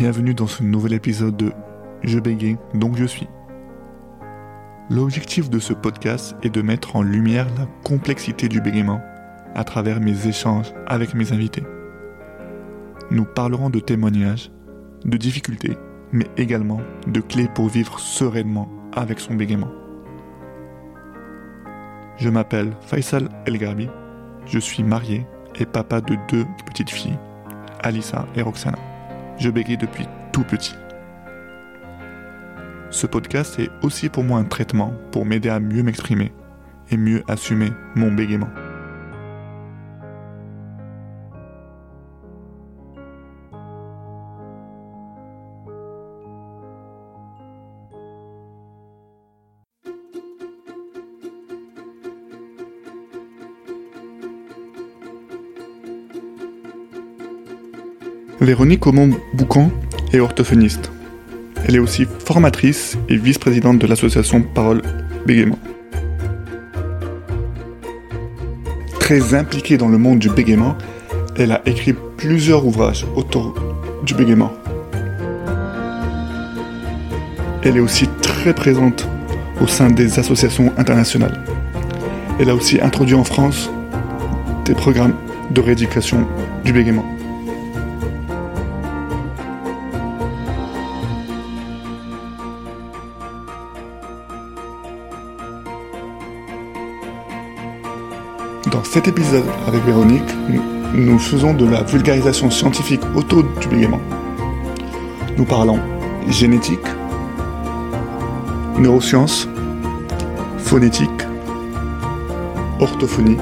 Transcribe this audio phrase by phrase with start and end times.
[0.00, 1.52] Bienvenue dans ce nouvel épisode de
[2.02, 3.28] Je bégaye, donc je suis.
[4.88, 9.02] L'objectif de ce podcast est de mettre en lumière la complexité du bégaiement
[9.54, 11.64] à travers mes échanges avec mes invités.
[13.10, 14.50] Nous parlerons de témoignages,
[15.04, 15.76] de difficultés,
[16.12, 19.70] mais également de clés pour vivre sereinement avec son bégaiement.
[22.16, 23.90] Je m'appelle Faisal El Garbi,
[24.46, 27.18] je suis marié et papa de deux petites filles,
[27.82, 28.78] Alissa et Roxana.
[29.40, 30.74] Je bégaye depuis tout petit.
[32.90, 36.30] Ce podcast est aussi pour moi un traitement pour m'aider à mieux m'exprimer
[36.90, 38.50] et mieux assumer mon bégaiement.
[58.40, 59.70] Véronique Aumont-Boucan
[60.14, 60.90] est orthophoniste.
[61.66, 64.80] Elle est aussi formatrice et vice-présidente de l'association Parole
[65.26, 65.58] Bégaiement.
[68.98, 70.74] Très impliquée dans le monde du bégaiement,
[71.36, 73.54] elle a écrit plusieurs ouvrages autour
[74.06, 74.52] du bégaiement.
[77.62, 79.06] Elle est aussi très présente
[79.60, 81.44] au sein des associations internationales.
[82.38, 83.70] Elle a aussi introduit en France
[84.64, 85.14] des programmes
[85.50, 86.26] de rééducation
[86.64, 87.19] du bégaiement.
[98.90, 100.34] Cet épisode avec Véronique,
[100.94, 103.86] nous faisons de la vulgarisation scientifique autour du.
[105.36, 105.78] Nous parlons
[106.28, 106.80] génétique,
[108.78, 109.46] neurosciences,
[110.58, 111.22] phonétique,
[112.80, 113.36] orthophonie,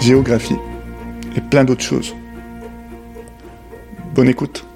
[0.00, 0.58] géographie
[1.34, 2.14] et plein d'autres choses.
[4.14, 4.66] Bonne écoute.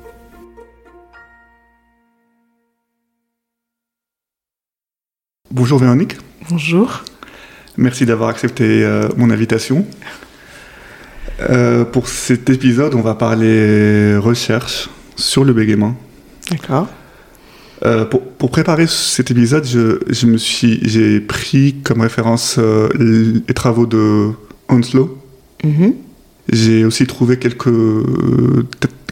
[5.50, 6.16] Bonjour Véronique.
[6.48, 7.04] Bonjour.
[7.78, 9.86] Merci d'avoir accepté euh, mon invitation.
[11.48, 15.96] Euh, pour cet épisode, on va parler recherche sur le bégaiement.
[16.50, 16.88] D'accord.
[17.84, 22.88] Euh, pour, pour préparer cet épisode, je, je me suis, j'ai pris comme référence euh,
[22.98, 24.30] les travaux de
[24.68, 25.16] Onslow.
[25.62, 25.94] Mhm.
[26.52, 27.70] J'ai aussi trouvé quelques,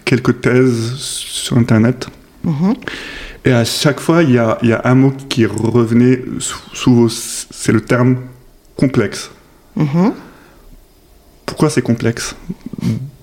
[0.05, 2.09] quelques thèses sur Internet.
[2.43, 2.75] Mhm.
[3.45, 7.07] Et à chaque fois, il y a, y a un mot qui revenait sou- souvent,
[7.09, 8.17] c'est le terme
[8.77, 9.31] complexe.
[9.77, 10.13] Mhm.
[11.45, 12.35] Pourquoi c'est complexe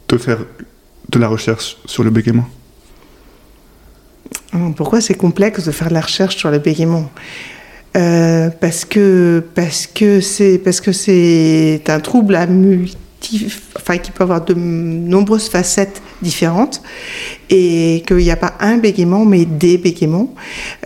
[0.09, 0.39] de faire
[1.09, 2.47] de la recherche sur le bégaiement?
[4.53, 7.09] Hum, Pourquoi c'est complexe de faire de la recherche sur le bégaiement?
[7.95, 14.09] Euh, Parce que parce que c'est parce que c'est un trouble à multi, enfin qui
[14.11, 16.81] peut avoir de nombreuses facettes différentes
[17.49, 20.33] et qu'il n'y a pas un bégaiement mais des bégaiements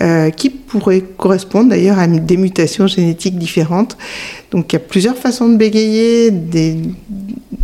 [0.01, 3.97] euh, qui pourraient correspondre d'ailleurs à des mutations génétiques différentes.
[4.51, 6.31] Donc il y a plusieurs façons de bégayer.
[6.31, 6.77] Des...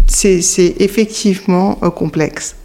[0.07, 2.55] C'est effectivement euh, complexe.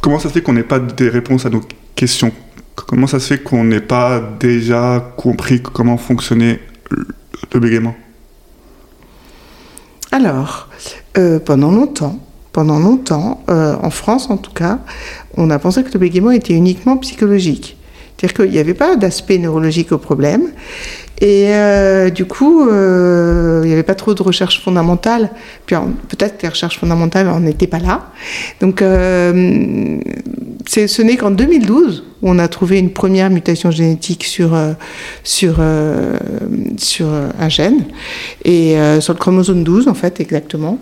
[0.00, 1.62] Comment ça se fait qu'on n'ait pas des réponses à nos
[1.94, 2.30] questions?
[2.74, 6.60] Comment ça se fait qu'on n'ait pas déjà compris comment fonctionnait
[6.90, 7.06] le-
[7.54, 7.94] le bégaiement?
[10.12, 10.68] Alors,
[11.16, 12.18] euh, pendant longtemps,
[12.54, 14.78] pendant longtemps, euh, en France en tout cas,
[15.36, 17.76] on a pensé que le bégaiement était uniquement psychologique.
[18.16, 20.52] C'est-à-dire qu'il n'y avait pas d'aspect neurologique au problème.
[21.20, 25.30] Et euh, du coup, euh, il n'y avait pas trop de recherche fondamentale.
[25.66, 28.12] Puis alors, peut-être que les recherches fondamentales n'en étaient pas là.
[28.60, 29.98] Donc, ce
[31.02, 34.56] n'est qu'en 2012 où on a trouvé une première mutation génétique sur,
[35.24, 37.84] sur, un gène,
[38.44, 40.78] et sur le chromosome 12 en fait exactement.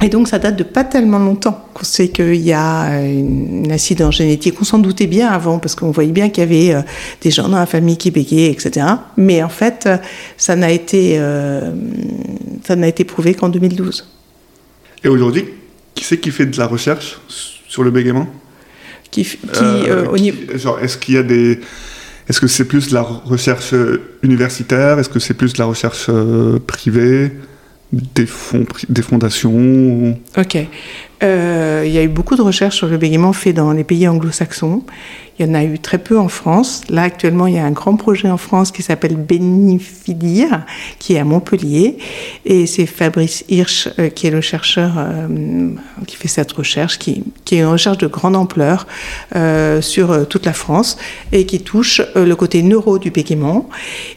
[0.00, 3.70] Et donc ça date de pas tellement longtemps qu'on sait qu'il y a euh, un
[3.70, 4.54] incident génétique.
[4.60, 6.82] On s'en doutait bien avant parce qu'on voyait bien qu'il y avait euh,
[7.20, 8.86] des gens dans la famille qui bégayaient, etc.
[9.16, 9.96] Mais en fait, euh,
[10.36, 11.72] ça n'a été, euh,
[12.64, 14.06] ça n'a été prouvé qu'en 2012.
[15.02, 15.46] Et aujourd'hui,
[15.96, 17.18] qui c'est qui fait de la recherche
[17.66, 18.28] sur le bégaiement?
[19.10, 21.58] Qui, Euh, euh, au qui- niveau, genre, Est-ce qu'il y a des...
[22.28, 23.74] Est-ce que c'est plus de la recherche
[24.22, 24.98] universitaire?
[24.98, 26.10] Est-ce que c'est plus de la recherche
[26.66, 27.32] privée?
[27.92, 30.58] Des, fonds, des fondations Ok.
[31.22, 34.06] Euh, il y a eu beaucoup de recherches sur le bégaiement fait dans les pays
[34.06, 34.82] anglo-saxons.
[35.38, 36.82] Il y en a eu très peu en France.
[36.88, 40.64] Là, actuellement, il y a un grand projet en France qui s'appelle Bénifidir,
[40.98, 41.98] qui est à Montpellier.
[42.44, 45.70] Et c'est Fabrice Hirsch, euh, qui est le chercheur euh,
[46.08, 48.88] qui fait cette recherche, qui, qui est une recherche de grande ampleur
[49.36, 50.98] euh, sur euh, toute la France
[51.30, 53.68] et qui touche le côté neuro du bégaiement.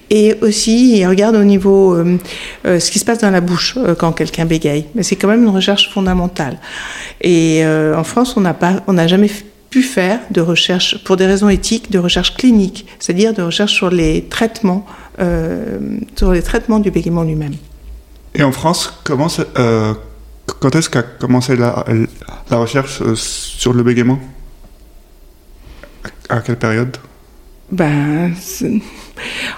[0.10, 1.96] Et aussi, il regarde au niveau
[2.66, 4.88] ce qui se passe dans la bouche quand quelqu'un bégaye.
[4.94, 6.60] Mais c'est quand même une recherche fondamentale.
[7.22, 9.30] Et euh, en France, on n'a pas, on n'a jamais
[9.70, 13.90] pu faire de recherche, pour des raisons éthiques, de recherche clinique, c'est-à-dire de recherche sur
[13.90, 14.86] les traitements,
[15.20, 15.80] euh,
[16.16, 17.56] sur les traitements du bégaiement lui-même.
[18.36, 19.28] Et en France, comment
[19.58, 19.94] euh,
[20.60, 21.86] quand est-ce qu'a commencé la,
[22.50, 24.20] la recherche sur le bégaiement?
[26.30, 26.98] À quelle période?
[27.72, 28.34] Ben,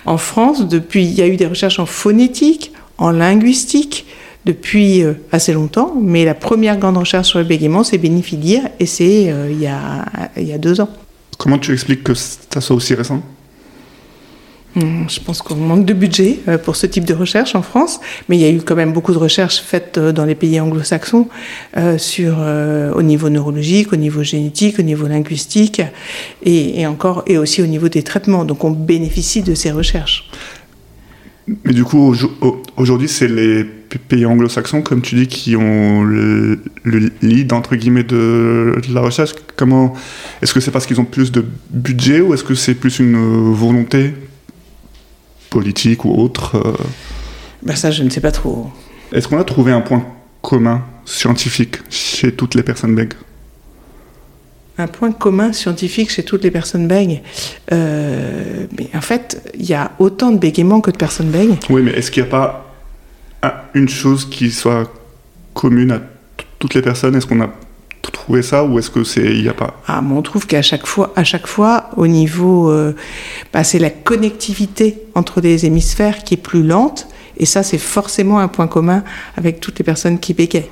[0.05, 4.05] En France, depuis, il y a eu des recherches en phonétique, en linguistique,
[4.45, 8.85] depuis euh, assez longtemps, mais la première grande recherche sur le bégaiement, c'est Bénifidir, et
[8.85, 10.05] c'est euh, il, y a,
[10.37, 10.89] il y a deux ans.
[11.37, 13.21] Comment tu expliques que ça soit aussi récent?
[14.75, 17.99] Hmm, je pense qu'on manque de budget euh, pour ce type de recherche en France,
[18.27, 21.27] mais il y a eu quand même beaucoup de recherches faites dans les pays anglo-saxons
[21.97, 22.37] sur
[22.95, 25.81] au niveau neurologique, au niveau génétique, au niveau linguistique,
[26.43, 28.45] et, et, encore et aussi au niveau des traitements.
[28.45, 30.29] Donc on bénéficie de ces recherches.
[31.47, 32.15] Mais du coup,
[32.77, 33.65] aujourd'hui, c'est les
[34.07, 36.59] pays anglo-saxons, comme tu dis, qui ont le,
[37.21, 39.33] lead, entre guillemets, de, la recherche.
[39.55, 39.93] Comment
[40.41, 43.53] Est-ce que c'est parce qu'ils ont plus de budget ou est-ce que c'est plus une
[43.53, 44.13] volonté
[45.49, 46.73] politique ou autre euh?
[47.61, 48.69] ben Ça, je ne sais pas trop.
[49.11, 50.05] Est-ce qu'on a trouvé un point
[50.41, 53.13] commun scientifique chez toutes les personnes bègues
[54.77, 57.21] un point commun scientifique chez toutes les personnes bègues.
[57.71, 61.55] Euh, mais en fait, il y a autant de bégaiements que de personnes bègues.
[61.69, 62.73] Oui, mais est-ce qu'il n'y a pas
[63.73, 64.91] une chose qui soit
[65.53, 66.01] commune à
[66.59, 67.15] toutes les personnes?
[67.15, 67.49] Est-ce qu'on a
[68.13, 69.81] trouvé ça ou est-ce que c'est il n'y a pas?
[69.87, 72.95] Ah, on trouve qu'à chaque fois, à chaque fois, au niveau, euh,
[73.51, 78.39] bah, c'est la connectivité entre les hémisphères qui est plus lente, et ça, c'est forcément
[78.39, 79.03] un point commun
[79.35, 80.69] avec toutes les personnes qui bégaient.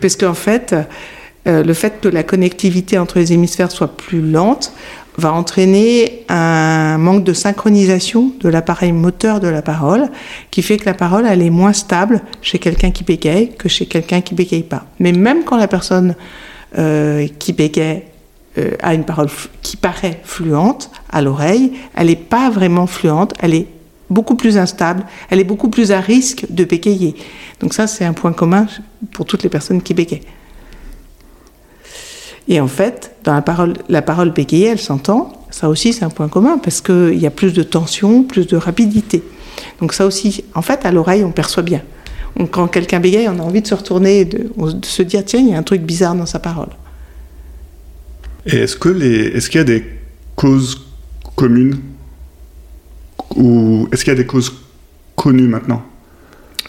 [0.00, 0.74] Parce qu'en fait,
[1.48, 4.72] euh, le fait que la connectivité entre les hémisphères soit plus lente
[5.16, 10.10] va entraîner un manque de synchronisation de l'appareil moteur de la parole,
[10.52, 13.86] qui fait que la parole elle est moins stable chez quelqu'un qui bégaye que chez
[13.86, 14.86] quelqu'un qui bégaye pas.
[15.00, 16.14] Mais même quand la personne
[16.78, 18.04] euh, qui bégaye
[18.58, 19.28] euh, a une parole
[19.62, 23.66] qui paraît fluente à l'oreille, elle n'est pas vraiment fluente, elle est
[24.10, 27.16] beaucoup plus instable, elle est beaucoup plus à risque de bégayer.
[27.60, 28.66] Donc ça, c'est un point commun
[29.12, 30.22] pour toutes les personnes qui bégayent.
[32.48, 35.32] Et en fait, dans la parole, la parole bégayée, elle s'entend.
[35.50, 38.56] Ça aussi, c'est un point commun parce qu'il y a plus de tension, plus de
[38.56, 39.22] rapidité.
[39.80, 41.82] Donc ça aussi, en fait, à l'oreille, on perçoit bien.
[42.50, 45.48] quand quelqu'un bégaye, on a envie de se retourner, de, de, se dire tiens, il
[45.50, 46.68] y a un truc bizarre dans sa parole.
[48.46, 49.84] Et est-ce que les, est-ce qu'il y a des
[50.34, 50.86] causes
[51.36, 51.78] communes
[53.36, 54.52] ou est-ce qu'il y a des causes
[55.14, 55.82] connues maintenant?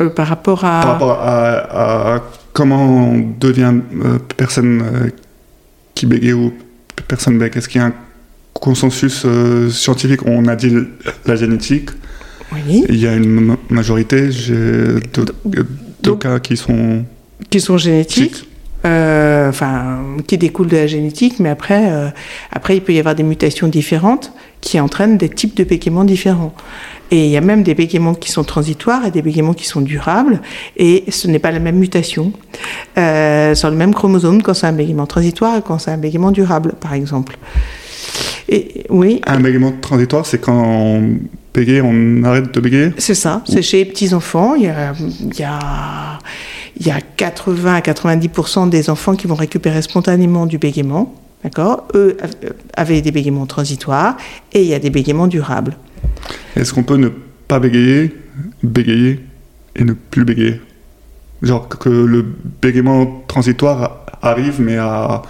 [0.01, 0.81] Euh, Par rapport à.
[0.81, 2.23] Par rapport à,
[2.53, 3.73] comment on devient
[4.03, 5.09] euh, personne euh,
[5.99, 6.53] qui bégaye ou
[7.07, 7.93] personne bégaye Est-ce qu'il y a un
[8.53, 10.25] consensus euh, scientifique?
[10.25, 10.73] On a dit
[11.25, 11.89] la génétique.
[12.53, 12.85] Oui.
[12.87, 17.03] Il y a une majorité de, cas qui sont...
[17.49, 18.45] Qui sont génétiques
[18.85, 22.07] euh, enfin, qui découlent de la génétique, mais après, euh,
[22.49, 24.31] après, il peut y avoir des mutations différentes
[24.61, 26.53] qui entraînent des types de bégaiements différents.
[27.11, 29.81] Et il y a même des bégaiements qui sont transitoires et des bégaiements qui sont
[29.81, 30.41] durables,
[30.77, 32.33] et ce n'est pas la même mutation
[32.97, 36.31] euh, sur le même chromosome quand c'est un bégaiement transitoire et quand c'est un bégaiement
[36.31, 37.37] durable, par exemple.
[38.47, 39.21] Et, oui.
[39.25, 41.17] Un bégaiement transitoire, c'est quand on
[41.53, 42.91] bégaye, on arrête de bégayer?
[42.97, 44.55] C'est ça, c'est chez les petits-enfants.
[44.55, 46.19] Il y a, il y a,
[46.79, 51.13] il y a 80 à 90% des enfants qui vont récupérer spontanément du bégaiement.
[51.43, 52.17] D'accord Eux
[52.73, 54.17] avaient des bégaiements transitoires
[54.51, 55.77] et il y a des bégaiements durables.
[56.55, 57.09] Est-ce qu'on peut ne
[57.47, 58.15] pas bégayer,
[58.61, 59.25] bégayer
[59.75, 60.61] et ne plus bégayer?
[61.41, 62.25] Genre que le
[62.61, 65.21] bégaiement transitoire arrive, mais à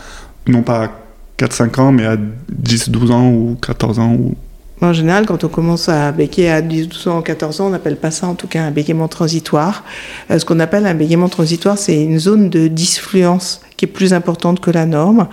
[0.48, 0.90] non pas à
[1.38, 4.36] 4-5 ans, mais à 10, 12 ans ou 14 ans ou...
[4.82, 7.98] En général, quand on commence à bégayer à 10, 12 ans, 14 ans, on n'appelle
[7.98, 9.84] pas ça en tout cas un bégaiement transitoire.
[10.32, 14.14] Euh, ce qu'on appelle un bégaiement transitoire, c'est une zone de disfluence qui est plus
[14.14, 15.30] importante que la norme,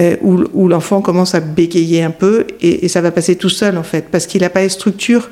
[0.00, 3.84] euh, où, l'enfant commence à bégayer un peu et, ça va passer tout seul en
[3.84, 5.30] fait, parce qu'il n'a pas les structures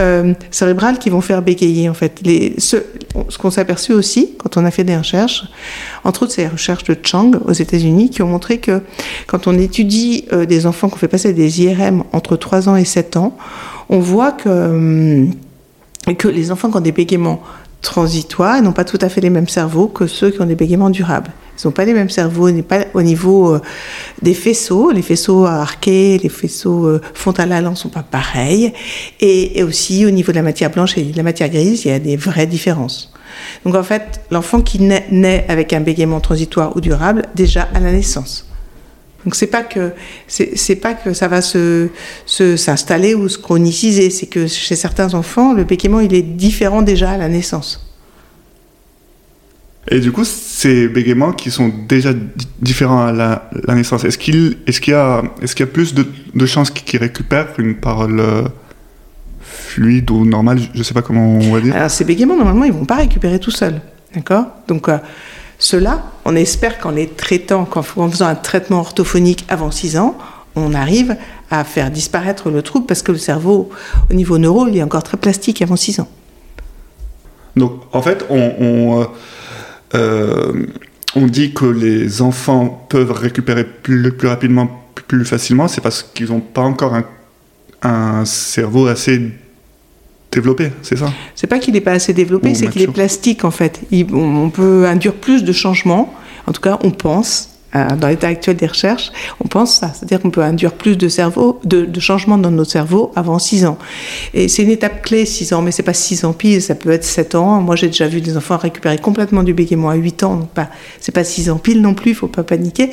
[0.00, 2.22] euh, cérébrales qui vont faire bégayer en fait.
[2.56, 2.78] Ce,
[3.38, 5.44] qu'on s'est aperçu aussi quand on a fait des recherches,
[6.02, 8.80] entre autres ces recherches de Chang aux États-Unis, qui ont montré que
[9.26, 12.86] quand on étudie euh, des enfants qu'on fait passer des IRM entre 3 ans et
[12.86, 13.36] 7 ans,
[13.90, 15.34] on voit que, hum,
[16.16, 17.42] que les enfants qui ont des bégaiements
[17.82, 20.88] transitoires n'ont pas tout à fait les mêmes cerveaux que ceux qui ont des bégaiements
[20.88, 21.32] durables.
[21.58, 23.60] Ils n'ont pas les mêmes cerveaux, pas au niveau euh,
[24.22, 24.90] des faisceaux.
[24.90, 28.72] Les faisceaux arqués, les faisceaux euh, ne sont pas pareils.
[29.20, 31.94] Et, aussi au niveau de la matière blanche et de la matière grise, il y
[31.94, 33.12] a des vraies différences.
[33.64, 37.80] Donc en fait, l'enfant qui naît, naît, avec un bégaiement transitoire ou durable, déjà à
[37.80, 38.46] la naissance.
[39.24, 39.92] Donc c'est pas que
[40.28, 41.88] c'est pas que ça va se
[42.26, 47.10] s'installer ou se chroniciser, c'est que chez certains enfants, le bégaiement il est différent déjà
[47.10, 47.87] à la naissance.
[49.90, 52.10] Et du coup, ces bégaiements qui sont déjà
[52.60, 55.94] différents à la, naissance, est-ce qu'il est qu'il y, a, est qu'il y a plus
[55.94, 58.42] de, de chances qu'ils récupèrent une parole euh,
[59.40, 60.60] fluide ou normale?
[60.74, 61.74] Je ne sais pas comment on va dire.
[61.74, 63.80] Alors, ces bégaiements, normalement, ils ne vont pas récupérer tout seuls.
[64.14, 64.44] D'accord?
[64.66, 64.98] Donc, euh,
[65.58, 70.18] ceux-là, on espère qu'en les traitant, qu'en faisant un traitement orthophonique avant 6 ans,
[70.54, 71.16] on arrive
[71.50, 73.70] à faire disparaître le trouble parce que le cerveau,
[74.10, 76.08] au niveau neuro, il est encore très plastique avant 6 ans.
[77.56, 79.04] Donc, en fait, on euh,
[79.94, 86.28] on dit que les enfants peuvent récupérer plus, plus rapidement, plus facilement, c'est parce qu'ils
[86.28, 86.94] n'ont pas encore
[87.82, 89.30] un, cerveau assez
[90.32, 91.12] développé, c'est ça?
[91.34, 93.80] C'est pas qu'il n'est pas assez développé, c'est qu'il est plastique en fait.
[94.12, 96.12] on peut induire plus de changements,
[96.46, 99.12] en tout cas on pense, euh, dans l'état actuel des recherches,
[99.44, 99.92] on pense ça.
[99.92, 101.08] C'est-à-dire qu'on peut induire plus de,
[102.00, 103.78] changements dans notre cerveau avant 6 ans.
[104.32, 106.90] Et c'est une étape clé, 6 ans, mais c'est pas 6 ans pile, ça peut
[106.90, 107.60] être 7 ans.
[107.60, 110.68] Moi, j'ai déjà vu des enfants récupérer complètement du bégaiement à 8 ans, donc pas,
[111.00, 112.90] c'est pas 6 ans pile non plus, il faut pas paniquer.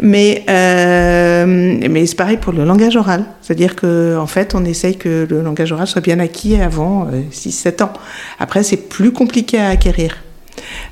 [0.00, 1.46] Mais, euh,
[1.90, 3.24] mais c'est pareil pour le langage oral.
[3.40, 7.82] C'est-à-dire qu'en en fait, on essaye que le langage oral soit bien acquis avant 6-7
[7.82, 7.92] euh, ans.
[8.38, 10.16] Après, c'est plus compliqué à acquérir.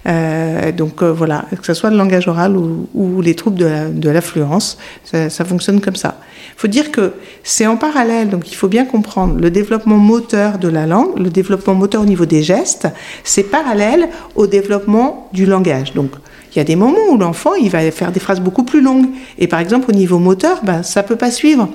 [0.06, 4.78] Euh, donc euh, voilà, que ce soit le langage oral ou, les troubles de l'affluence,
[5.04, 6.18] ça, fonctionne comme ça.
[6.56, 7.12] Il faut dire que
[7.42, 11.30] c'est en parallèle, donc il faut bien comprendre, le développement moteur de la langue, le
[11.30, 12.88] développement moteur au niveau des gestes,
[13.24, 15.92] c'est parallèle au développement du langage.
[15.94, 16.10] Donc
[16.52, 19.06] il y a des moments où l'enfant il va faire des phrases beaucoup plus longues.
[19.38, 21.68] Et par exemple, au niveau moteur, ben, ça peut pas suivre.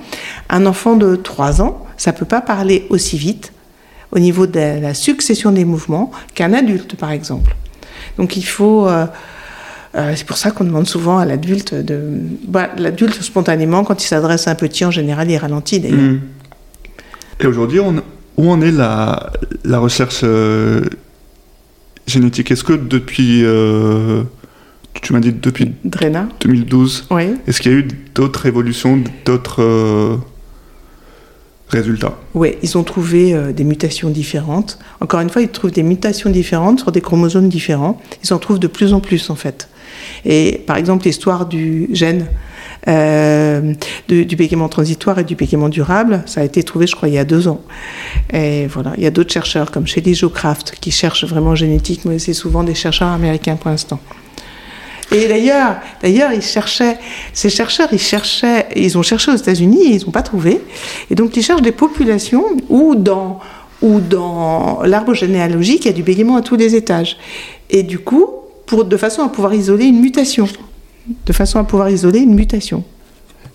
[0.50, 3.54] Un enfant de 3 ans, ça peut pas parler aussi vite
[4.12, 7.56] au niveau de la succession des mouvements qu'un adulte, par exemple.
[8.18, 8.88] Donc il faut.
[8.88, 9.06] Euh,
[9.96, 12.00] euh, c'est pour ça qu'on demande souvent à l'adulte de.
[12.48, 16.00] Bah, l'adulte, spontanément, quand il s'adresse à un petit, en général, il ralentit d'ailleurs.
[16.00, 16.20] Hmm.
[17.40, 19.32] Et aujourd'hui, où en est la,
[19.64, 20.82] la recherche euh,
[22.08, 22.52] génétique?
[22.52, 23.44] Est-ce que depuis.
[25.02, 26.28] tu m'as dit depuis Drena.
[26.42, 27.36] 2012, oui.
[27.48, 30.20] est-ce qu'il y a eu d'autres évolutions, d'autres
[31.70, 34.80] résultats Oui, ils ont trouvé euh, des mutations différentes.
[35.02, 38.00] Encore une fois, ils trouvent des mutations différentes sur des chromosomes différents.
[38.24, 39.68] Ils en trouvent de plus en plus, en fait.
[40.26, 42.28] Et par exemple, l'histoire du gène
[42.88, 43.74] euh,
[44.08, 47.20] du, bégaiement transitoire et du bégaiement durable, ça a été trouvé, je crois, il y
[47.20, 47.62] a deux ans.
[48.32, 52.06] Et voilà, il y a d'autres chercheurs comme Shelley Jo Craft qui cherchent vraiment génétique,
[52.06, 54.00] mais c'est souvent des chercheurs américains pour l'instant.
[55.16, 56.98] Et d'ailleurs, d'ailleurs, ils cherchaient,
[57.32, 60.62] ces chercheurs, ils cherchaient, ils ont cherché aux États-Unis et ils n'ont pas trouvé.
[61.10, 63.40] Et donc, ils cherchent des populations où dans,
[63.82, 67.18] où dans l'arbre généalogique, il y a du bégaiement à tous les étages.
[67.70, 68.28] Et du coup,
[68.66, 70.48] pour, de façon à pouvoir isoler une mutation.
[71.26, 72.84] De façon à pouvoir isoler une mutation.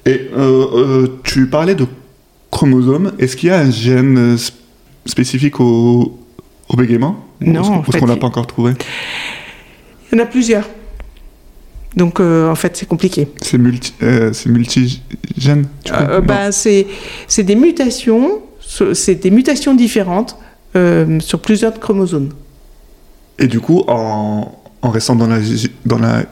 [0.07, 1.87] Et euh, euh, tu parlais de
[2.51, 3.13] chromosomes.
[3.19, 4.39] Est-ce qu'il y a un gène
[5.05, 6.19] spécifique au,
[6.69, 7.17] au bégaiement?
[7.41, 7.83] Non.
[7.83, 8.73] Parce qu'on n'a pas encore trouvé?
[10.11, 10.67] Il y en a plusieurs.
[11.97, 13.29] Donc euh, en fait, c'est compliqué.
[13.43, 16.87] C'est multi, euh, multigène euh, bah, C'est
[17.39, 18.41] des mutations,
[18.95, 20.37] c'est des mutations différentes
[21.21, 22.31] sur plusieurs chromosomes.
[23.39, 25.39] Et du coup, en, en restant dans la,
[25.85, 26.25] dans la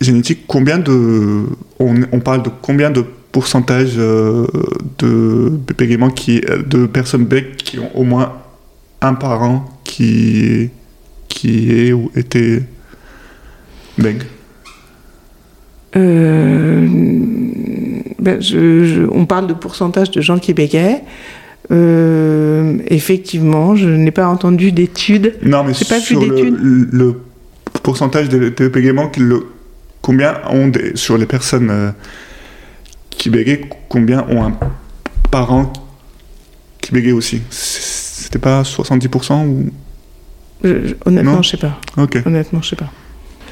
[0.00, 1.44] génétique, combien de,
[1.78, 7.90] on, on parle de combien de pourcentage de bégaiements qui, de personnes bègues qui ont
[7.94, 8.32] au moins
[9.02, 10.70] un parent qui,
[11.28, 12.62] qui est ou était
[15.96, 16.86] euh,
[18.18, 18.40] ben,
[19.12, 21.02] on parle de pourcentage de gens qui bégaient.
[21.70, 25.36] Euh, effectivement, je n'ai pas entendu d'études.
[25.42, 27.20] Non, mais pas sur le,
[27.82, 29.10] pourcentage de, bégaiements,
[30.00, 31.90] combien ont sur les personnes euh,
[33.10, 34.52] qui bégayent, combien ont un
[35.30, 35.72] parent
[36.80, 37.42] qui bégaye aussi?
[37.50, 39.70] C'était pas 70% ou?
[41.06, 41.80] Honnêtement, je sais pas.
[42.26, 42.90] Honnêtement, je sais pas.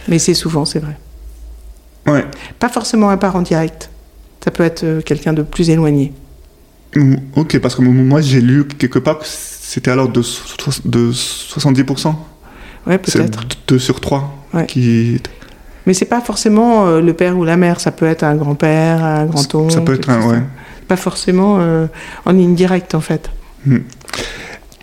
[0.08, 0.98] Mais c'est souvent, c'est vrai.
[2.06, 2.24] Ouais.
[2.58, 3.90] Pas forcément un parent direct.
[4.42, 6.12] Ça peut être euh, quelqu'un de plus éloigné.
[7.36, 10.22] Ok, parce que moi j'ai lu quelque part que c'était alors de,
[10.86, 12.14] de 70%.
[12.86, 13.40] Ouais, peut-être.
[13.68, 15.20] 2 sur 3 qui.
[15.86, 19.04] Mais c'est pas forcément euh, le père ou la mère, ça peut être un grand-père,
[19.04, 19.72] un grand-oncle.
[19.72, 20.42] Ça peut être un, ouais.
[20.86, 21.86] Pas forcément euh,
[22.24, 23.30] en ligne directe en fait.
[23.66, 23.78] Hmm.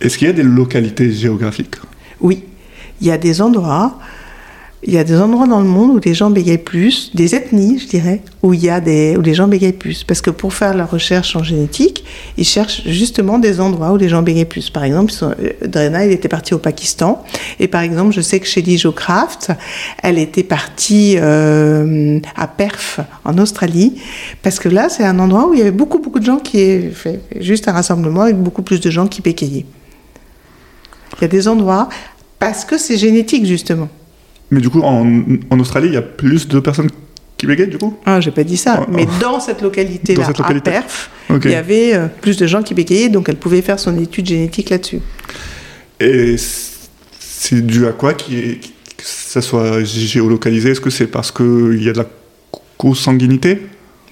[0.00, 1.76] Est-ce qu'il y a des localités géographiques?
[2.20, 2.44] Oui,
[3.00, 3.98] il y a des endroits
[4.86, 7.80] il y a des endroits dans le monde où les gens bégayent plus, des ethnies,
[7.80, 10.04] je dirais, où il y a des, où les gens bégayent plus.
[10.04, 12.04] Parce que pour faire la recherche en génétique,
[12.36, 14.70] ils cherchent justement des endroits où les gens bégayent plus.
[14.70, 17.24] Par exemple, euh, Drena, il était parti au Pakistan.
[17.58, 19.50] Et par exemple, je sais que chez Lijo Craft,
[20.04, 24.00] elle était partie euh, à Perth, en Australie.
[24.42, 26.90] Parce que là, c'est un endroit où il y avait beaucoup, beaucoup de gens qui
[26.92, 29.66] fait juste un rassemblement avec beaucoup plus de gens qui bégayaient.
[31.18, 31.88] Il y a des endroits
[32.38, 33.88] Parce que c'est génétique, justement.
[34.50, 36.88] Mais du coup, en, en Australie, il y a plus de personnes
[37.36, 37.96] qui bégayent, du coup?
[38.06, 38.86] Ah, j'ai pas dit ça.
[38.90, 40.70] Mais dans cette localité-là, localité.
[40.70, 41.10] à Perth,
[41.44, 44.26] il y avait euh, plus de gens qui bégayaient, donc elle pouvait faire son étude
[44.26, 45.00] génétique là-dessus.
[46.00, 46.36] Et
[47.18, 48.24] c'est dû à quoi que
[48.98, 50.70] ça soit géolocalisé?
[50.70, 52.06] Est-ce que c'est parce qu'il y a de la
[52.78, 53.62] consanguinité?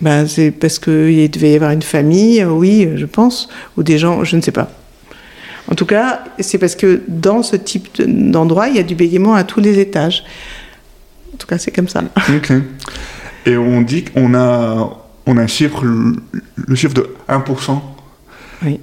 [0.00, 3.96] Ben, c'est parce qu'il devait y avoir une famille, euh, oui, je pense, ou des
[3.96, 4.70] gens, je ne sais pas.
[5.70, 8.94] En tout cas, c'est parce que dans ce type de- d'endroit, il y a du
[8.94, 10.24] bégaiement à tous les étages.
[11.32, 12.02] En tout cas, c'est comme ça.
[12.36, 12.52] Ok.
[13.46, 14.90] Et on dit qu'on a,
[15.26, 17.80] on a un chiffre, le, chiffre de 1%.
[18.64, 18.80] Oui.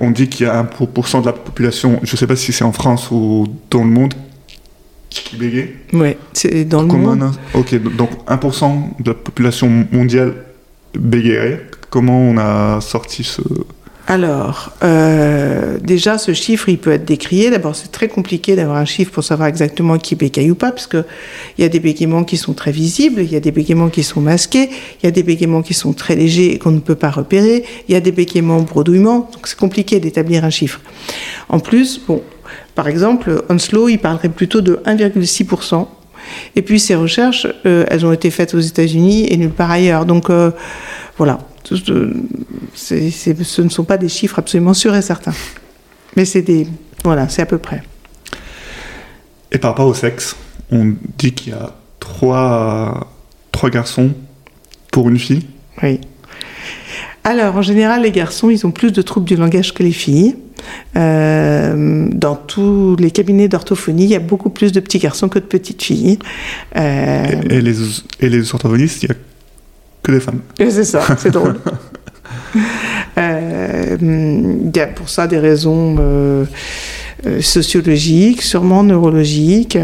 [0.00, 2.64] On dit qu'il y a 1% de la population, je ne sais pas si c'est
[2.64, 4.14] en France ou dans le monde,
[5.10, 5.74] qui bégaye.
[5.92, 7.30] Ouais, c'est dans le Comment monde.
[7.54, 10.34] on a- Ok, donc 1% de la population mondiale
[10.98, 11.66] bégayerait.
[11.90, 13.42] Comment on a sorti ce...
[14.08, 17.50] Alors, euh, déjà, ce chiffre, il peut être décrié.
[17.50, 20.88] D'abord, c'est très compliqué d'avoir un chiffre pour savoir exactement qui bégaye ou pas, parce
[20.88, 21.04] qu'il
[21.58, 24.20] y a des bégaiements qui sont très visibles, il y a des bégaiements qui sont
[24.20, 24.70] masqués,
[25.02, 27.64] il y a des bégaiements qui sont très légers et qu'on ne peut pas repérer,
[27.88, 30.80] il y a des bégaiements bredouillements, donc c'est compliqué d'établir un chiffre.
[31.48, 32.22] En plus, bon,
[32.74, 35.86] par exemple, Onslow, il parlerait plutôt de 1,6%.
[36.56, 40.06] Et puis ces recherches, euh, elles ont été faites aux États-Unis et nulle part ailleurs.
[40.06, 40.50] Donc euh,
[41.16, 45.34] voilà, ce ne sont pas des chiffres absolument sûrs et certains.
[46.16, 46.66] Mais c'est des.
[47.04, 47.82] Voilà, c'est à peu près.
[49.50, 50.36] Et par rapport au sexe,
[50.70, 53.08] on dit qu'il y a trois,
[53.50, 54.12] trois garçons
[54.90, 55.46] pour une fille?
[55.82, 56.00] Oui.
[57.24, 60.36] Alors, en général, les garçons, ils ont plus de troubles du langage que les filles.
[60.96, 65.38] Euh, dans tous les cabinets d'orthophonie, il y a beaucoup plus de petits garçons que
[65.38, 66.18] de petites filles.
[66.76, 67.74] Euh, Et, et les,
[68.20, 69.18] et les orthophonistes, il n'y a
[70.02, 70.40] que des femmes.
[70.58, 71.56] C'est ça, c'est drôle.
[73.18, 76.46] Euh, Il y a pour ça des raisons
[77.40, 79.78] sociologiques, sûrement neurologiques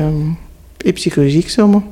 [0.85, 1.83] et psychologiques, sûrement.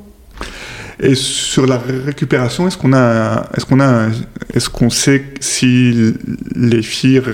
[0.99, 4.07] Et sur la ré- récupération, est-ce qu'on a, est-ce qu'on a,
[4.53, 6.13] est-ce qu'on sait si
[6.55, 7.33] les filles ré-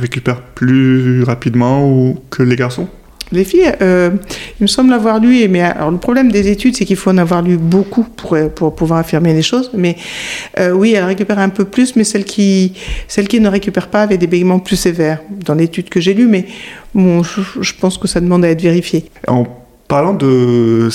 [0.00, 2.88] récupèrent plus rapidement ou que les garçons?
[3.32, 4.10] Les filles, euh,
[4.60, 7.18] il me semble avoir lu, mais alors le problème des études, c'est qu'il faut en
[7.18, 9.70] avoir lu beaucoup pour, pour pouvoir affirmer les choses.
[9.74, 9.96] Mais
[10.60, 12.74] euh, oui, elles récupèrent un peu plus, mais celles qui,
[13.08, 16.26] celles qui ne récupèrent pas avaient des bégaiements plus sévères dans l'étude que j'ai lue.
[16.26, 16.46] Mais
[16.94, 19.06] bon, je, je pense que ça demande à être vérifié.
[19.26, 19.46] En
[19.88, 20.88] parlant de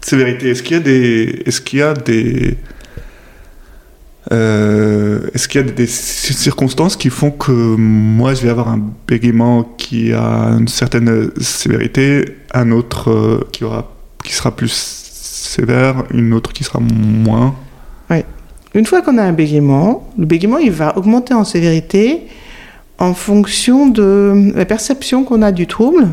[0.00, 2.56] sévérité, est-ce qu'il y a des, est-ce qu'il y a des,
[4.32, 8.68] euh, est-ce qu'il y a des ci- circonstances qui font que moi je vais avoir
[8.68, 14.72] un bégaiement qui a une certaine sévérité, un autre euh, qui aura, qui sera plus
[14.72, 17.54] sévère, une autre qui sera moins?
[18.72, 22.20] Une fois qu'on a un bégaiement, le bégaiement il va augmenter en sévérité
[22.98, 26.06] en fonction de la perception qu'on a du trouble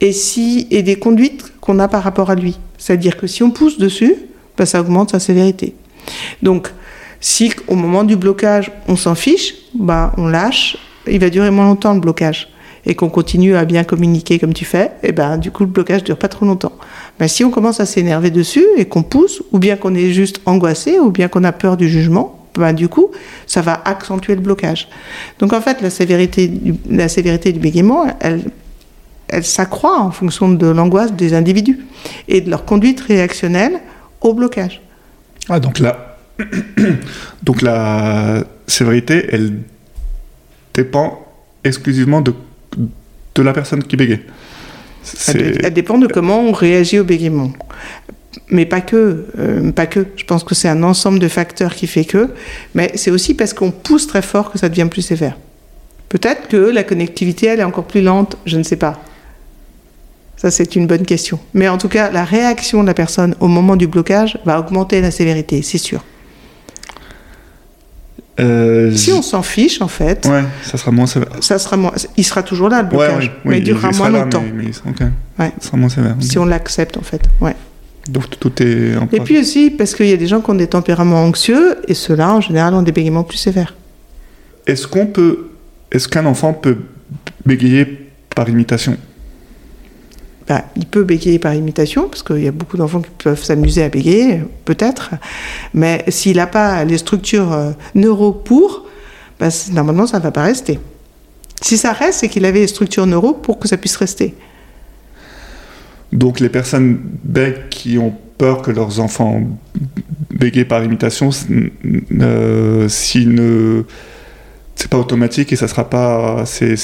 [0.00, 2.60] et, si, et des conduites qu'on a par rapport à lui.
[2.80, 4.16] C'est-à-dire que si on pousse dessus,
[4.56, 5.74] ben, ça augmente sa sévérité.
[6.42, 6.72] Donc,
[7.20, 11.66] si au moment du blocage, on s'en fiche, ben, on lâche, il va durer moins
[11.66, 12.48] longtemps le blocage.
[12.86, 16.02] Et qu'on continue à bien communiquer comme tu fais, et ben, du coup, le blocage
[16.02, 16.72] dure pas trop longtemps.
[17.18, 20.40] Ben, si on commence à s'énerver dessus et qu'on pousse, ou bien qu'on est juste
[20.46, 23.10] angoissé, ou bien qu'on a peur du jugement, ben, du coup,
[23.46, 24.88] ça va accentuer le blocage.
[25.38, 28.44] Donc en fait, la sévérité du, la sévérité du bégaiement, elle,
[29.30, 31.78] elle s'accroît en fonction de l'angoisse des individus
[32.28, 33.80] et de leur conduite réactionnelle
[34.20, 34.80] au blocage.
[35.48, 36.16] Ah donc la,
[37.42, 39.58] donc la sévérité, elle
[40.74, 41.26] dépend
[41.64, 42.34] exclusivement de,
[43.34, 44.20] de la personne qui bégaye.
[45.28, 47.52] Elle dépend de comment on réagit au bégaiement.
[48.48, 50.06] Mais pas que, euh, pas que.
[50.16, 52.30] Je pense que c'est un ensemble de facteurs qui fait que,
[52.74, 55.36] mais c'est aussi parce qu'on pousse très fort que ça devient plus sévère.
[56.08, 59.00] Peut-être que la connectivité, elle est encore plus lente, je ne sais pas.
[60.40, 61.38] Ça, c'est une bonne question.
[61.52, 65.02] Mais en tout cas, la réaction de la personne au moment du blocage va augmenter
[65.02, 66.02] la sévérité, c'est sûr.
[68.38, 71.28] Euh, Si on s'en fiche, en fait, Ouais, ça sera moins sévère.
[71.40, 73.92] ça sera moins, il sera toujours là, le Ouais, blocage, oui, mais oui, il durera
[73.92, 75.04] sera moins là, longtemps, mais- mais-.
[75.44, 75.52] Ouais.
[75.60, 76.16] Ça sera moins sévère.
[76.20, 77.20] si on l'accepte, en fait.
[77.42, 77.54] Ouais.
[78.08, 80.54] Donc tout est en Et puis aussi, parce qu'il y a des gens qui ont
[80.54, 83.74] des tempéraments anxieux, et ceux-là, en général, ont des bégaiements plus sévères.
[84.66, 85.50] Est-ce qu'on peut,
[85.92, 86.78] est-ce qu'un enfant peut
[87.44, 88.96] bégayer par imitation?
[90.50, 93.84] Bah, il peut bégayer par imitation, parce qu'il y a beaucoup d'enfants qui peuvent s'amuser
[93.84, 95.10] à bégayer, peut-être,
[95.74, 98.84] mais s'il n'a pas les structures euh, neuro pour,
[99.38, 100.80] bah, normalement, ça ne va pas rester.
[101.62, 104.34] Si ça reste, c'est qu'il avait les structures neuro pour que ça puisse rester.
[106.10, 109.42] Donc les personnes bègues qui ont peur que leurs enfants
[110.30, 111.30] bégayent par imitation,
[112.20, 113.84] euh, s'ils ne,
[114.74, 116.74] c'est pas automatique et ça sera pas, c'est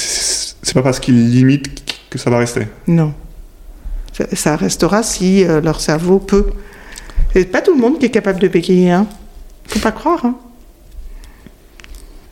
[0.72, 2.68] pas parce qu'ils limitent que ça va rester.
[2.86, 3.12] Non.
[4.32, 6.46] Ça restera si euh, leur cerveau peut.
[7.32, 9.06] C'est pas tout le monde qui est capable de bégayer, hein.
[9.68, 10.36] Faut pas croire, hein.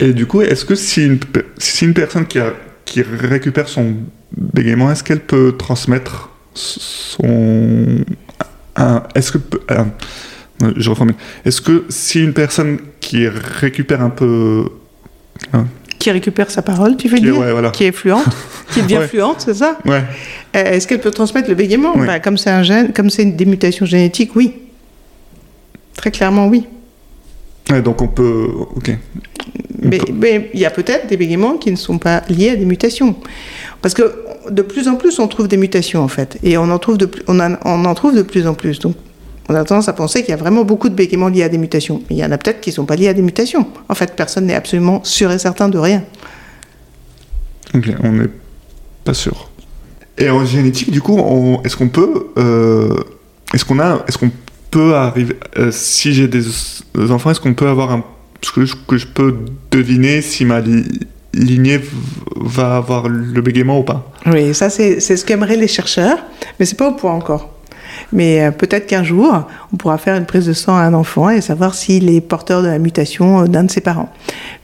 [0.00, 3.94] Et du coup, est-ce que si une, personne qui, récupère son
[4.36, 8.04] bégaiement, est-ce qu'elle peut transmettre son.
[9.14, 9.38] Est-ce que.
[10.76, 11.14] je reformule.
[11.44, 14.66] Est-ce que si une personne qui récupère un peu.
[15.52, 15.66] Hein,
[16.04, 17.34] qui récupère sa parole, tu veux dire
[17.72, 18.26] Qui est fluente,
[18.74, 20.02] qui devient fluente, c'est ça ouais.
[20.54, 23.36] Euh, est-ce qu'elle peut transmettre le bégaiement bah, Comme c'est un gène, comme c'est une
[23.36, 24.52] démutation génétique, oui.
[25.96, 26.66] Très clairement, oui.
[27.82, 28.50] donc on peut.
[28.76, 28.90] Ok.
[29.80, 33.16] Mais il y a peut-être des bégaiements qui ne sont pas liés à des mutations.
[33.80, 34.14] Parce que
[34.50, 36.36] de plus en plus, on trouve des mutations, en fait.
[36.42, 38.78] Et on en trouve de, on, on en trouve de plus en plus.
[38.78, 38.94] Donc,
[39.48, 41.58] on a tendance à penser qu'il y a vraiment beaucoup de bégaiements liés à des
[41.58, 42.02] mutations.
[42.08, 43.66] Mais il y en a peut-être qui ne sont pas liés à des mutations.
[43.88, 46.02] En fait, personne n'est absolument sûr et certain de rien.
[47.74, 48.30] Ok, on n'est
[49.04, 49.50] pas sûr.
[50.16, 51.18] Et en génétique, du coup,
[51.64, 52.96] est-ce qu'on peut, euh,
[53.52, 54.30] est-ce qu'on a, est-ce qu'on
[54.70, 56.44] peut arriver, euh, si j'ai des
[57.10, 58.04] enfants, est-ce qu'on peut avoir un,
[58.42, 59.36] ce que je, que je peux
[59.70, 60.60] deviner si ma
[61.32, 61.80] lignée
[62.36, 64.10] va avoir le bégaiement ou pas?
[64.26, 66.18] Oui, ça c'est ce qu'aimeraient les chercheurs,
[66.58, 67.53] mais c'est pas au point encore.
[68.12, 71.30] Mais euh, peut-être qu'un jour, on pourra faire une prise de sang à un enfant
[71.30, 74.12] et savoir s'il est porteur de la mutation d'un de ses parents.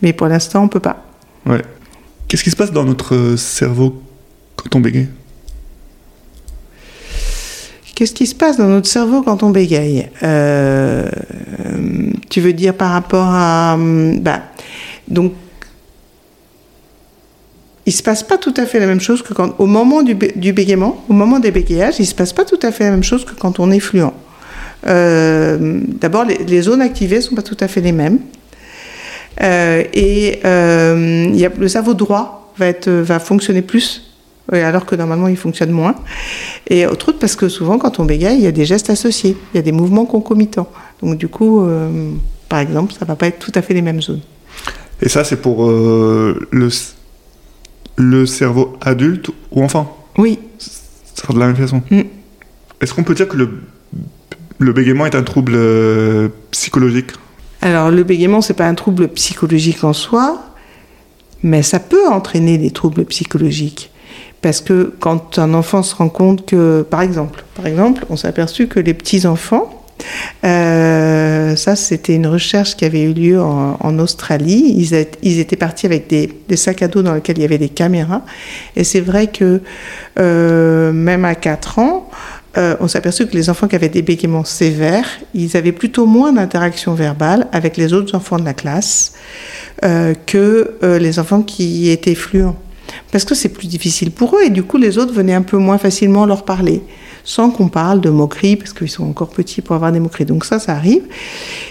[0.02, 1.04] Mais pour l'instant, on peut pas.
[1.46, 1.62] Ouais.
[2.28, 4.00] Qu'est-ce qui se passe dans notre cerveau
[4.56, 5.08] quand on bégaye?
[7.94, 10.08] Qu'est-ce qui se passe dans notre cerveau quand on bégaye?
[10.22, 11.08] Euh,
[12.30, 13.76] Tu veux dire par rapport à...
[13.78, 14.40] Bah,
[15.08, 15.32] donc,
[17.86, 20.14] il se passe pas tout à fait la même chose que quand, au moment du,
[20.14, 23.24] bégaiement, au moment des bégayages, il se passe pas tout à fait la même chose
[23.24, 24.12] que quand on est fluent.
[24.86, 28.18] Euh, d'abord, les, zones activées sont pas tout à fait les mêmes.
[29.42, 34.10] Euh, et a, le cerveau droit va, être, va fonctionner plus
[34.52, 35.94] alors que normalement il fonctionne moins.
[36.68, 39.56] Et autre parce que souvent quand on bégaye, il y a des gestes associés, il
[39.56, 40.68] y a des mouvements concomitants.
[41.02, 42.12] Donc du coup, euh,
[42.48, 44.22] par exemple, ça va pas être tout à fait les mêmes zones.
[45.02, 46.68] Et ça, c'est pour euh, le,
[48.00, 50.38] le cerveau adulte ou enfant Oui.
[50.58, 51.82] Ça sera de la même façon.
[51.90, 52.02] Mm.
[52.80, 53.60] Est-ce qu'on peut dire que le,
[54.58, 57.10] le bégaiement est un trouble euh, psychologique?
[57.62, 60.42] Alors le bégaiement, c'est pas un trouble psychologique en soi,
[61.42, 63.90] mais ça peut entraîner des troubles psychologiques.
[64.40, 68.28] Parce que quand un enfant se rend compte que, par exemple, par exemple, on s'est
[68.28, 69.79] aperçu que les petits enfants,
[70.44, 74.74] euh, ça, c'était une recherche qui avait eu lieu en, Australie.
[75.22, 78.22] Ils, étaient partis avec des, sacs à dos dans lesquels il y avait des caméras.
[78.76, 79.60] Et c'est vrai que
[80.18, 82.10] euh, même à 4 ans,
[82.56, 86.06] euh, on s'est aperçu que les enfants qui avaient des bégaiements sévères, ils avaient plutôt
[86.06, 89.12] moins d'interaction verbale avec les autres enfants de la classe
[90.26, 92.56] que les enfants qui étaient fluents
[93.12, 95.56] parce que c'est plus difficile pour eux et du coup les autres venaient un peu
[95.56, 96.82] moins facilement leur parler
[97.24, 100.24] sans qu'on parle de moquerie parce qu'ils sont encore petits pour avoir des moqueries.
[100.24, 101.02] Donc ça, ça arrive.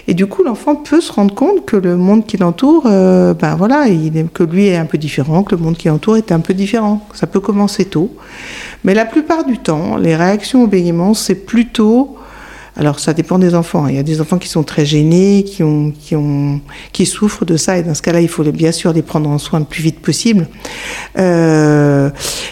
[0.08, 3.56] Et du coup, l'enfant peut se rendre compte que le monde qui l'entoure, euh, ben
[3.56, 6.40] voilà, il, que lui est un peu différent, que le monde qui l'entoure est un
[6.40, 7.06] peu différent.
[7.14, 8.14] Ça peut commencer tôt.
[8.84, 12.16] Mais la plupart du temps, les réactions au bégaiement, c'est plutôt
[12.80, 13.88] alors ça dépend des enfants.
[13.88, 16.62] Il y a des enfants qui sont très gênés, qui, ont, qui, ont,
[16.92, 19.36] qui souffrent de ça, et dans ce cas-là, il faut bien sûr les prendre en
[19.36, 20.48] soin le plus vite possible.
[21.18, 22.08] Euh,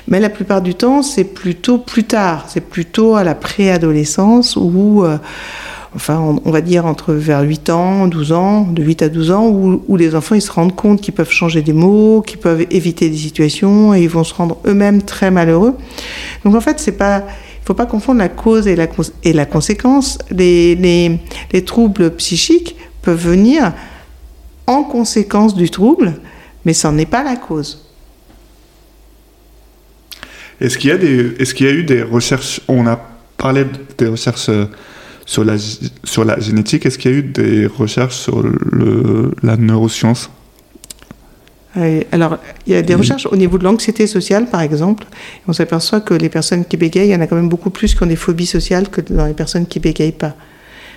[0.06, 5.02] mais la plupart du temps, c'est plutôt plus tard, c'est plutôt à la préadolescence où...
[5.02, 5.16] Euh,
[5.96, 9.46] enfin, on, va dire entre vers 8 ans, 12 ans, de 8 à 12 ans,
[9.48, 12.66] où, où les enfants ils se rendent compte qu'ils peuvent changer des mots, qu'ils peuvent
[12.70, 15.74] éviter des situations, et ils vont se rendre eux-mêmes très malheureux.
[16.44, 17.24] Donc en fait, c'est pas
[17.68, 18.87] faut pas confondre la cause et la,
[19.44, 20.18] conséquence.
[20.31, 21.20] Les, les,
[21.52, 23.74] les, troubles psychiques peuvent venir
[24.66, 26.14] en conséquence du trouble,
[26.64, 27.87] mais ce n'est pas la cause.
[30.62, 32.98] Est-ce qu'il y, a est-ce qu'il y a eu des recherches, on a
[33.37, 33.66] parlé
[33.98, 34.64] des recherches euh,
[35.26, 35.57] sur la,
[36.04, 38.42] sur la génétique, est-ce qu'il y a eu des recherches sur
[39.42, 40.31] la neuroscience?
[41.74, 45.07] Alors, il y a des recherches au niveau de l'anxiété sociale, par exemple.
[45.46, 47.94] On s'aperçoit que les personnes qui bégayent, il y en a quand même beaucoup plus
[47.94, 50.35] qui ont des phobies sociales que dans les personnes qui bégayent pas.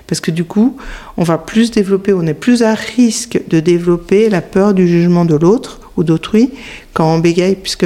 [0.07, 0.77] Parce que du coup,
[1.17, 5.25] on va plus développer, on est plus à risque de développer la peur du jugement
[5.25, 6.51] de l'autre ou d'autrui
[6.93, 7.85] quand on bégaye, puisque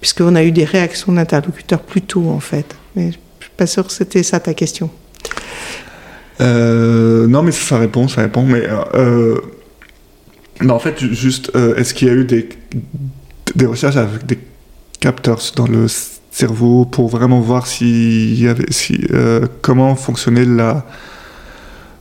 [0.00, 2.76] puisqu'on a eu des réactions d'interlocuteurs plus tôt, en fait.
[2.94, 4.90] Mais je suis pas sûr que c'était ça ta question.
[6.40, 8.44] Euh, non, mais ça répond, ça répond.
[8.44, 8.62] Mais
[8.94, 9.38] euh,
[10.60, 12.48] bah, en fait, juste, euh, est-ce qu'il y a eu des,
[13.54, 14.38] des recherches avec des
[15.00, 15.86] capteurs dans le
[16.30, 20.84] cerveau pour vraiment voir si, y avait, si, euh, comment fonctionnait la,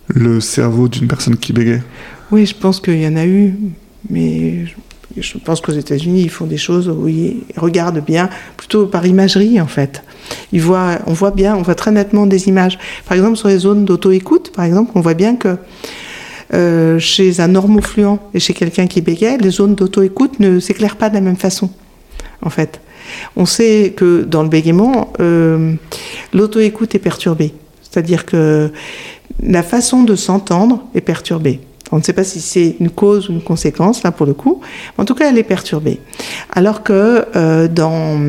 [0.08, 1.82] le cerveau d'une personne qui bégait
[2.32, 3.56] Oui, je pense qu'il y en a eu,
[4.10, 4.65] mais
[5.20, 9.60] Je pense qu'aux États-Unis, ils font des choses où ils regardent bien, plutôt par imagerie
[9.60, 10.04] en fait.
[10.52, 12.78] Ils voient, on voit bien, on voit très nettement des images.
[13.08, 15.58] Par exemple, sur les zones d'auto-écoute, par exemple, on voit bien que
[16.53, 21.10] euh, chez un normofluent et chez quelqu'un qui bégaye, les zones d'auto-écoute ne s'éclairent pas
[21.10, 21.69] de la même façon,
[22.41, 22.79] en fait.
[23.36, 25.73] On sait que dans le bégaiement, euh,
[26.33, 27.53] l'auto-écoute est perturbée.
[27.81, 28.71] C'est-à-dire que
[29.41, 31.62] la façon de s'entendre est perturbée.
[31.91, 34.62] On ne sait pas si c'est une cause ou une conséquence, là pour le coup.
[34.97, 35.99] En tout cas, elle est perturbée.
[36.53, 38.19] Alors que euh, dans,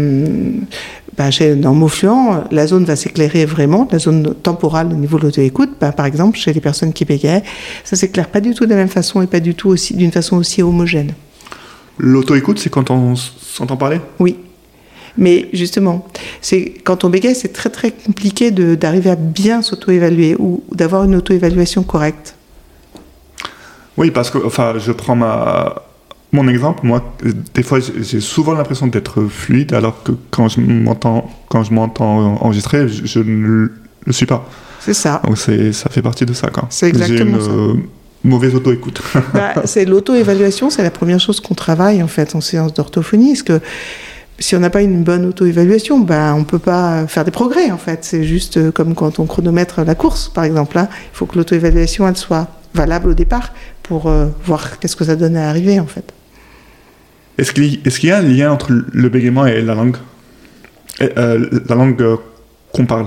[1.31, 5.71] chez, dans Mofluent, la zone va s'éclairer vraiment, la zone temporale au niveau de l'auto-écoute.
[5.81, 7.43] Bah, par exemple, chez les personnes qui bégayent,
[7.85, 10.13] ça s'éclaire pas du tout de la même façon et pas du tout aussi d'une
[10.13, 11.13] façon aussi homogène.
[11.99, 14.01] L'auto-écoute, c'est quand on s'entend parler?
[14.19, 14.37] Oui.
[15.17, 16.07] Mais justement,
[16.41, 21.17] c'est quand on bégaye, c'est très très compliqué d'arriver à bien s'auto-évaluer ou d'avoir une
[21.17, 22.37] auto-évaluation correcte.
[23.97, 25.88] Oui, parce que, enfin, je prends ma,
[26.33, 27.15] mon exemple, moi,
[27.55, 32.37] des fois, j'ai souvent l'impression d'être fluide, alors que quand je m'entends, quand je m'entends
[32.43, 33.71] enregistrer, je, ne
[34.05, 34.47] le suis pas.
[34.81, 35.23] C'est ça.
[35.25, 36.67] Donc c'est, ça fait partie de ça, quoi.
[36.71, 37.51] C'est exactement ça.
[37.51, 37.75] Euh,
[38.25, 39.01] mauvaise auto-écoute.
[39.33, 43.43] Bah, c'est l'auto-évaluation, c'est la première chose qu'on travaille en fait en séance d'orthophonie, parce
[43.43, 43.61] que
[44.39, 47.71] si on n'a pas une bonne auto-évaluation, ben, on ne peut pas faire des progrès
[47.71, 48.01] en fait.
[48.05, 50.79] C'est juste euh, comme quand on chronomètre la course, par exemple.
[50.79, 50.89] Hein.
[50.91, 55.17] Il faut que l'auto-évaluation elle soit valable au départ pour euh, voir qu'est-ce que ça
[55.17, 56.13] donne à arriver en fait.
[57.39, 59.97] Est-ce qu'il y a un lien entre le bégaiement et la langue?
[61.01, 62.17] Euh, La langue euh,
[62.73, 63.07] qu'on parle?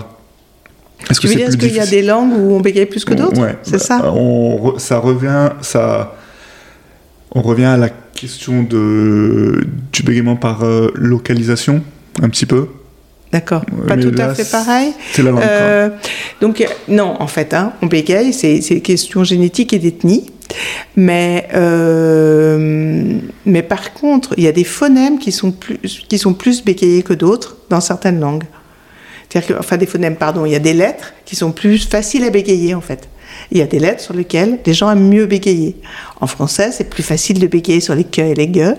[1.09, 3.41] Est-ce que est qu'il y a des langues où on bégaye plus que d'autres?
[3.63, 3.99] C'est ça?
[3.99, 6.15] Bah, on, Ça revient, ça,
[7.31, 11.83] on revient à la question de, du bégaiement par euh, localisation,
[12.21, 12.67] un petit peu.
[13.33, 13.65] D'accord.
[13.87, 14.93] Pas tout à fait pareil.
[15.11, 15.93] C'est la langue.
[16.39, 20.31] donc, non, en fait, hein, on bégaye, c'est une question génétique et d'ethnie.
[20.95, 26.33] Mais, euh, mais par contre, il y a des phonèmes qui sont plus, qui sont
[26.33, 28.43] plus bégayés que d'autres dans certaines langues.
[29.57, 32.73] Enfin, des phonèmes, pardon, il y a des lettres qui sont plus faciles à bégayer
[32.73, 33.07] en fait.
[33.51, 35.75] Il y a des lettres sur lesquelles les gens aiment mieux bégayer.
[36.19, 38.75] En français, c'est plus facile de bégayer sur les que et les gueux,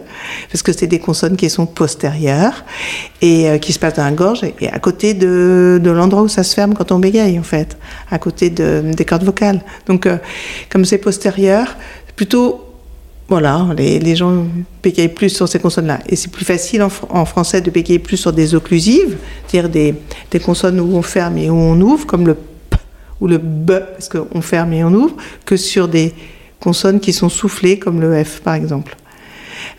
[0.51, 2.65] parce que c'est des consonnes qui sont postérieures
[3.21, 6.43] et euh, qui se passent dans la gorge et à côté de, l'endroit où ça
[6.43, 7.77] se ferme quand on bégaye, en fait,
[8.11, 9.61] à côté de, des cordes vocales.
[9.87, 10.17] Donc, euh,
[10.71, 11.77] comme c'est postérieur,
[12.17, 12.73] plutôt
[13.29, 14.45] voilà, les, gens
[14.83, 16.01] bégayent plus sur ces consonnes-là.
[16.07, 19.71] Et c'est plus facile en, français de bégayer plus sur des occlusives, c'est-à-dire
[20.31, 22.37] des, consonnes où on ferme et où on ouvre, comme le
[23.23, 25.15] ou le B, parce qu'on ferme et on ouvre,
[25.47, 26.13] que sur des
[26.59, 28.97] consonnes qui sont soufflées, comme le F par exemple.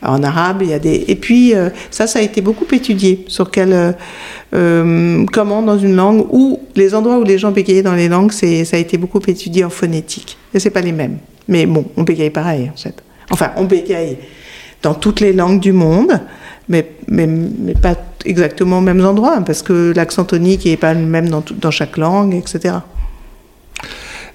[0.01, 1.03] En arabe, il y a des.
[1.09, 3.73] Et puis, euh, ça, ça a été beaucoup étudié sur quel.
[3.73, 3.91] Euh,
[4.55, 8.31] euh, comment, dans une langue, ou les endroits où les gens bégayaient dans les langues,
[8.31, 10.37] ça a été beaucoup étudié en phonétique.
[10.53, 11.17] Et c'est pas les mêmes.
[11.49, 13.03] Mais bon, on bégaye pareil, en fait.
[13.29, 14.17] Enfin, on bégaye
[14.81, 16.19] dans toutes les langues du monde,
[16.69, 21.01] mais, mais, mais pas exactement aux mêmes endroits, parce que l'accent tonique n'est pas le
[21.01, 22.75] même dans, dans chaque langue, etc.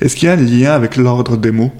[0.00, 1.72] Est-ce qu'il y a un lien avec l'ordre des mots?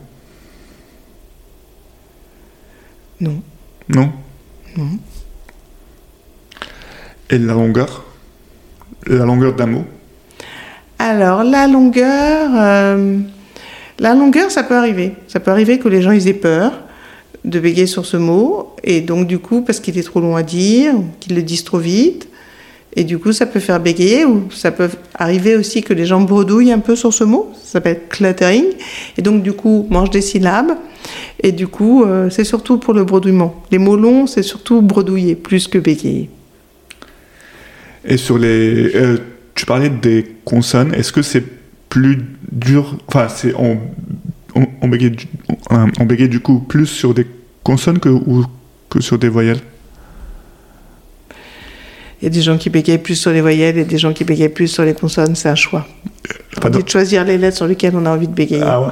[3.21, 3.43] Non.
[3.89, 4.13] Non?
[4.77, 4.89] Non.
[7.31, 8.05] Et la longueur?
[9.07, 9.85] La longueur d'un mot?
[10.99, 12.51] Alors, la longueur...
[12.55, 13.19] Euh,
[13.99, 15.15] la longueur, ça peut arriver.
[15.27, 16.73] Ça peut arriver que les gens ils aient peur
[17.45, 20.43] de bégayer sur ce mot, et donc du coup, parce qu'il est trop long à
[20.43, 22.29] dire, qu'ils le disent trop vite,
[22.97, 26.21] et du coup, ça peut faire bégayer, ou ça peut arriver aussi que les gens
[26.21, 28.65] bredouillent un peu sur ce mot, ça s'appelle cluttering,
[29.17, 30.73] et donc du coup, mangent des syllabes,
[31.41, 33.63] et du coup, euh, c'est surtout pour le bredouillement.
[33.71, 36.31] Les mots longs, c'est surtout bredouiller, plus que bégayer.
[38.05, 38.95] Et sur les...
[38.97, 39.19] Euh,
[39.55, 41.45] tu parlais des consonnes, est-ce que c'est
[41.89, 42.19] plus
[42.51, 43.79] dur, enfin, c'est on,
[44.55, 47.27] on, on, bégaye, du coup plus sur des
[47.65, 48.45] consonnes que, ou,
[48.89, 49.61] que sur des voyelles?
[52.21, 54.25] Il y a des gens qui bégayent plus sur les voyelles et des gens qui
[54.25, 55.87] bégayent plus sur les consonnes, c'est un choix.
[56.65, 58.63] On dit de choisir les lettres sur lesquelles on a envie de bégayer.
[58.65, 58.89] Ah ouais.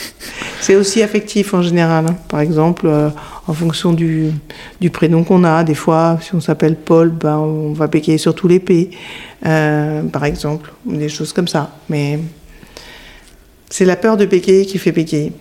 [0.60, 2.06] c'est aussi affectif en général.
[2.08, 2.16] Hein.
[2.28, 3.08] Par exemple, euh,
[3.46, 4.32] en fonction du,
[4.80, 8.34] du prénom qu'on a, des fois, si on s'appelle Paul, ben, on va bégayer sur
[8.34, 8.90] tous les P,
[9.46, 11.70] euh, par exemple, des choses comme ça.
[11.88, 12.18] Mais
[13.70, 15.32] c'est la peur de bégayer qui fait bégayer.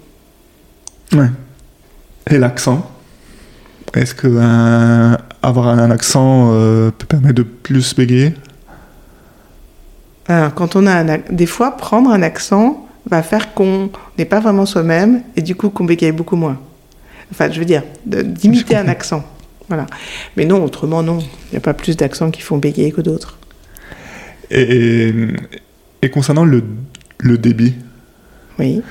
[1.12, 1.30] Ouais.
[2.30, 2.95] Et l'accent
[3.96, 8.34] Est-ce que un, avoir un accent euh, peut permettre de plus bégayer
[10.28, 14.40] Alors, quand on a un, des fois, prendre un accent va faire qu'on n'est pas
[14.40, 16.60] vraiment soi-même et du coup qu'on bégaye beaucoup moins.
[17.32, 19.24] Enfin, je veux dire, d'imiter un accent.
[19.68, 19.86] Voilà.
[20.36, 21.20] Mais non, autrement, non.
[21.20, 23.38] Il n'y a pas plus d'accents qui font bégayer que d'autres.
[24.52, 25.12] Et,
[26.02, 26.64] et, concernant le,
[27.20, 27.76] le débit?
[28.60, 28.82] Oui.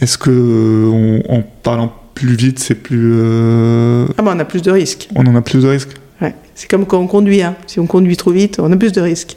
[0.00, 3.12] Est-ce que, on, en parlant plus vite, c'est plus.
[3.14, 5.08] euh, Ah ben, on a plus de risques.
[5.14, 5.96] On en a plus de risques.
[6.20, 6.34] Ouais.
[6.54, 7.42] C'est comme quand on conduit.
[7.42, 7.56] hein.
[7.66, 9.36] Si on conduit trop vite, on a plus de risques.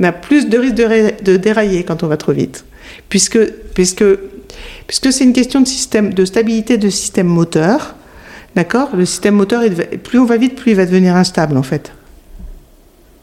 [0.00, 2.64] On a plus de risques de, ré- de dérailler quand on va trop vite.
[3.08, 3.38] Puisque,
[3.74, 4.04] puisque,
[4.86, 7.94] puisque c'est une question de, système, de stabilité de système moteur.
[8.54, 8.90] D'accord?
[8.96, 11.62] Le système moteur, il va- plus on va vite, plus il va devenir instable, en
[11.62, 11.92] fait.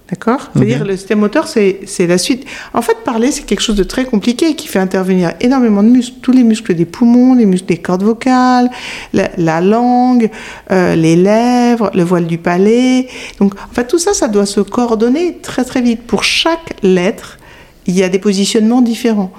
[0.08, 0.52] D'accord?
[0.56, 0.62] Ok.
[0.62, 2.46] C'est-à-dire, le système moteur, c'est la suite.
[2.76, 6.18] En fait, parler, c'est quelque chose de très compliqué qui fait intervenir énormément de muscles.
[6.22, 8.70] Tous les muscles des poumons, les muscles des cordes vocales,
[9.14, 10.30] la, la langue,
[10.72, 13.08] euh, les lèvres, le voile du palais.
[13.40, 16.04] Donc, en fait, tout ça, ça doit se coordonner très, très vite.
[16.04, 17.40] Pour chaque lettre,
[17.88, 19.34] il y a des positionnements différents.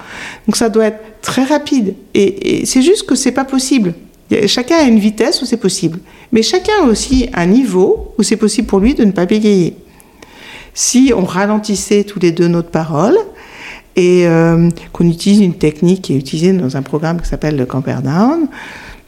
[0.49, 1.95] Donc, ça doit être très rapide.
[2.15, 3.95] Et, et c'est juste que c'est pas possible.
[4.49, 6.01] Chacun a une vitesse où c'est possible.
[6.33, 9.77] Mais chacun a aussi un niveau où c'est possible pour lui de ne pas bégayer
[10.77, 13.17] si on ralentissait tous les deux notre parole
[13.97, 17.65] et euh, qu'on utilise une technique qui est utilisée dans un programme qui s'appelle le
[17.65, 18.47] Camperdown,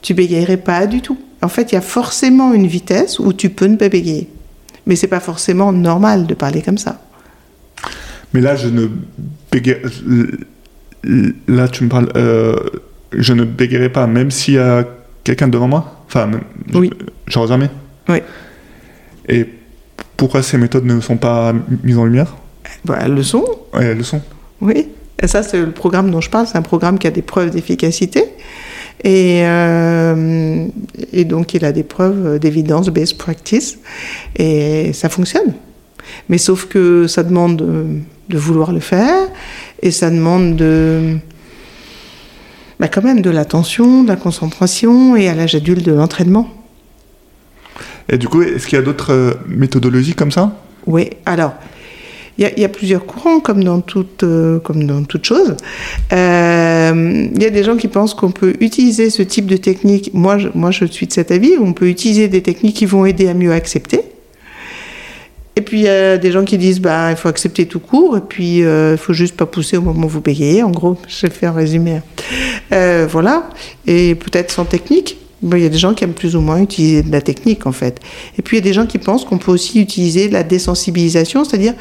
[0.00, 1.18] tu bégayerais pas du tout.
[1.42, 4.30] En fait, il y a forcément une vitesse où tu peux ne pas bégayer.
[4.86, 7.02] Mais c'est pas forcément normal de parler comme ça.
[8.32, 8.88] Mais là, je ne
[9.52, 9.82] bégaye...
[11.46, 12.08] Là, tu me parles.
[12.16, 12.56] euh,
[13.12, 14.84] Je ne bégayerai pas, même s'il y a
[15.22, 16.02] quelqu'un devant moi?
[16.06, 16.30] Enfin,
[16.74, 16.90] Oui.
[17.26, 17.68] genre jamais.
[18.08, 18.18] Oui.
[19.28, 19.46] Et
[20.18, 22.36] pourquoi ces méthodes ne sont pas mises en lumière
[22.84, 24.20] Bah, elles le sont, Ouais, elles le sont.
[24.60, 24.88] oui.
[25.20, 26.46] Et ça, c'est le programme dont je parle.
[26.46, 28.22] C'est un programme qui a des preuves d'efficacité.
[29.02, 30.64] Et, euh,
[31.12, 33.78] et donc, il a des preuves d'évidence, best practice.
[34.36, 35.54] Et ça fonctionne.
[36.28, 37.84] Mais sauf que ça demande de,
[38.28, 39.12] de vouloir le faire.
[39.82, 41.16] Et ça demande de.
[42.78, 46.48] Bah, quand même de l'attention, de la concentration et à l'âge adulte de l'entraînement.
[48.08, 50.56] Et du coup, est-ce qu'il y a d'autres euh, méthodologies comme ça?
[50.86, 51.52] Oui, alors,
[52.38, 55.56] il y, a- plusieurs courants, comme dans toute, euh, comme dans toute chose.
[56.12, 60.10] Euh, Il y a des gens qui pensent qu'on peut utiliser ce type de technique.
[60.14, 61.54] Moi je, moi, je suis de cet avis.
[61.60, 64.00] On peut utiliser des techniques qui vont aider à mieux accepter.
[65.56, 68.16] Et puis, il y a des gens qui disent bah, il faut accepter tout court,
[68.16, 70.62] et puis il faut juste pas pousser au moment où vous bégayez.
[70.62, 72.00] En gros, je faire un résumé.
[72.70, 73.50] Voilà.
[73.88, 75.18] Et peut-être sans technique.
[75.42, 77.72] Il y a des gens qui aiment plus ou moins utiliser de la technique, en
[77.72, 78.00] fait.
[78.38, 81.44] Et puis, il y a des gens qui pensent qu'on peut aussi utiliser la désensibilisation,
[81.44, 81.74] c'est-à-dire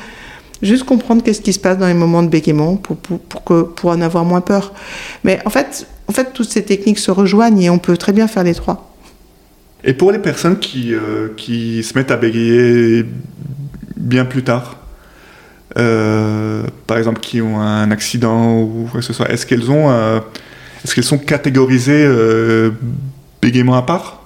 [0.61, 3.91] juste comprendre qu'est-ce qui se passe dans les moments de bégaiement pour, pour, que, pour
[3.91, 4.73] en avoir moins peur.
[5.23, 8.27] Mais en fait, en fait, toutes ces techniques se rejoignent et on peut très bien
[8.27, 8.95] faire les trois.
[9.83, 13.05] Et pour les personnes qui, euh, qui se mettent à bégayer
[13.95, 14.77] bien plus tard,
[15.77, 20.19] euh, par exemple qui ont un accident ou quoi que ce soit, est-ce qu'elles euh,
[20.83, 22.07] est-ce qu'elles sont catégorisées
[23.47, 24.21] euh, bégaiement à part?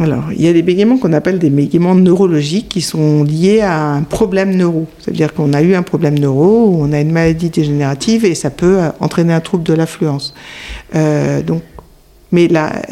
[0.00, 3.92] Alors, il y a des bégaiements qu'on appelle des bégaiements neurologiques qui sont liés à
[3.92, 4.88] un problème neuro.
[4.98, 8.78] C'est-à-dire qu'on a eu un problème neuro on a une maladie dégénérative et ça peut
[8.80, 10.34] euh, entraîner un trouble de l'affluence.
[10.94, 11.62] Euh, donc,
[12.32, 12.82] mais là,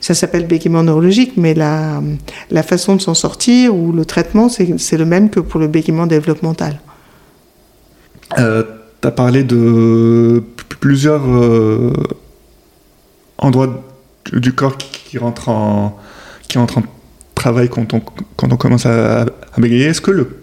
[0.00, 2.02] ça s'appelle bégaiement neurologique, mais la,
[2.50, 6.06] la façon de s'en sortir ou le traitement, c'est le même que pour le bégaiement
[6.08, 6.80] développemental.
[8.38, 8.64] Euh,
[9.00, 10.42] Tu as parlé de
[10.80, 11.92] plusieurs euh,
[13.38, 13.84] endroits
[14.32, 15.98] du corps qui, rentrent en,
[16.48, 16.82] qui rentrent en
[17.34, 18.00] travail quand on,
[18.36, 19.86] quand on commence à, à bégayer.
[19.86, 20.38] Est-ce que, le,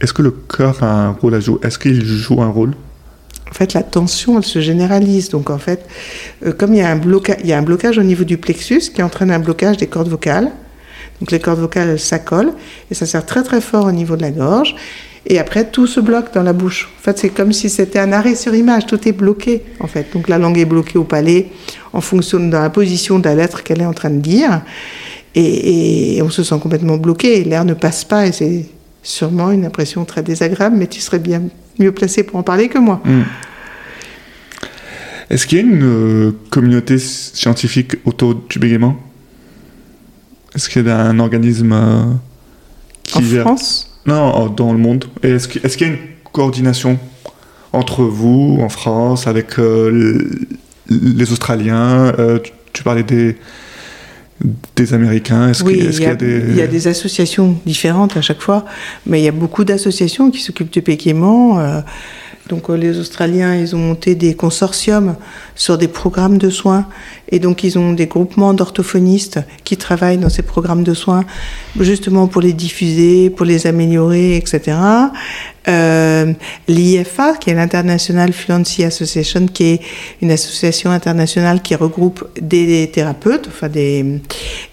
[0.00, 1.58] est-ce que le cœur a un rôle à jouer?
[1.62, 2.74] Est-ce qu'il joue un rôle?
[3.50, 5.28] En fait, la tension, elle se généralise.
[5.28, 5.86] Donc, en fait,
[6.44, 8.36] euh, comme il y, a un bloca- il y a un blocage au niveau du
[8.38, 10.50] plexus qui entraîne un blocage des cordes vocales,
[11.20, 12.54] donc les cordes vocales, elles s'accolent,
[12.90, 14.74] et ça sert très très fort au niveau de la gorge.
[15.26, 16.90] Et après, tout se bloque dans la bouche.
[16.98, 18.86] En fait, c'est comme si c'était un arrêt sur image.
[18.86, 20.12] Tout est bloqué, en fait.
[20.12, 21.48] Donc, la langue est bloquée au palais
[21.92, 24.60] en fonction de la position de la lettre qu'elle est en train de dire.
[25.34, 27.42] Et, et on se sent complètement bloqué.
[27.44, 28.26] L'air ne passe pas.
[28.26, 28.66] Et c'est
[29.02, 31.42] sûrement une impression très désagréable, mais tu serais bien
[31.78, 33.00] mieux placé pour en parler que moi.
[33.04, 33.22] Hmm.
[35.30, 38.96] Est-ce qu'il y a une euh, communauté scientifique autour du bégaiement
[40.54, 42.04] Est-ce qu'il y a un organisme euh,
[43.04, 43.93] qui En France?
[44.06, 45.06] Non, dans le monde.
[45.22, 46.00] Est-ce qu'il y a une
[46.32, 46.98] coordination
[47.72, 50.30] entre vous, en France, avec euh,
[50.88, 53.36] les Australiens euh, tu, tu parlais des,
[54.76, 55.48] des Américains.
[55.48, 56.42] Est-ce Oui, qu'il y, a, des...
[56.48, 58.64] il y a des associations différentes à chaque fois,
[59.06, 61.82] mais il y a beaucoup d'associations qui s'occupent du bégaiement.
[62.48, 65.16] Donc euh, les Australiens, ils ont monté des consortiums
[65.54, 66.86] sur des programmes de soins,
[67.30, 71.24] et donc ils ont des groupements d'orthophonistes qui travaillent dans ces programmes de soins,
[71.80, 74.76] justement pour les diffuser, pour les améliorer, etc.
[75.66, 76.34] Euh,
[76.68, 79.80] L'IFA, qui est l'International Fluency Association, qui est
[80.20, 84.20] une association internationale qui regroupe des thérapeutes, enfin des,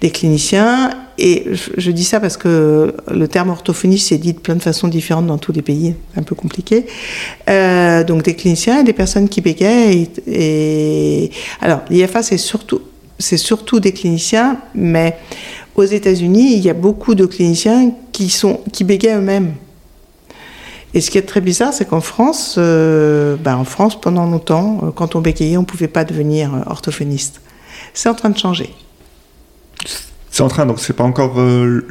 [0.01, 0.89] des cliniciens
[1.23, 4.87] et je, dis ça parce que le terme orthophoniste c'est dit de plein de façons
[4.87, 6.87] différentes dans tous les pays, un peu compliqué.
[7.47, 10.09] Euh, donc des cliniciens et des personnes qui bégayent.
[10.25, 11.29] Et,
[11.61, 15.15] alors l'IFA c'est surtout des cliniciens, mais
[15.75, 19.53] aux États-Unis il y a beaucoup de cliniciens qui sont qui bégayent eux-mêmes.
[20.95, 24.79] Et ce qui est très bizarre, c'est qu'en France, euh, ben en France, pendant longtemps,
[24.81, 27.41] euh, quand on bégayait, on ne pouvait pas devenir orthophoniste.
[27.93, 28.73] C'est en train de changer.
[30.31, 31.85] C'est en train, donc c'est pas encore euh,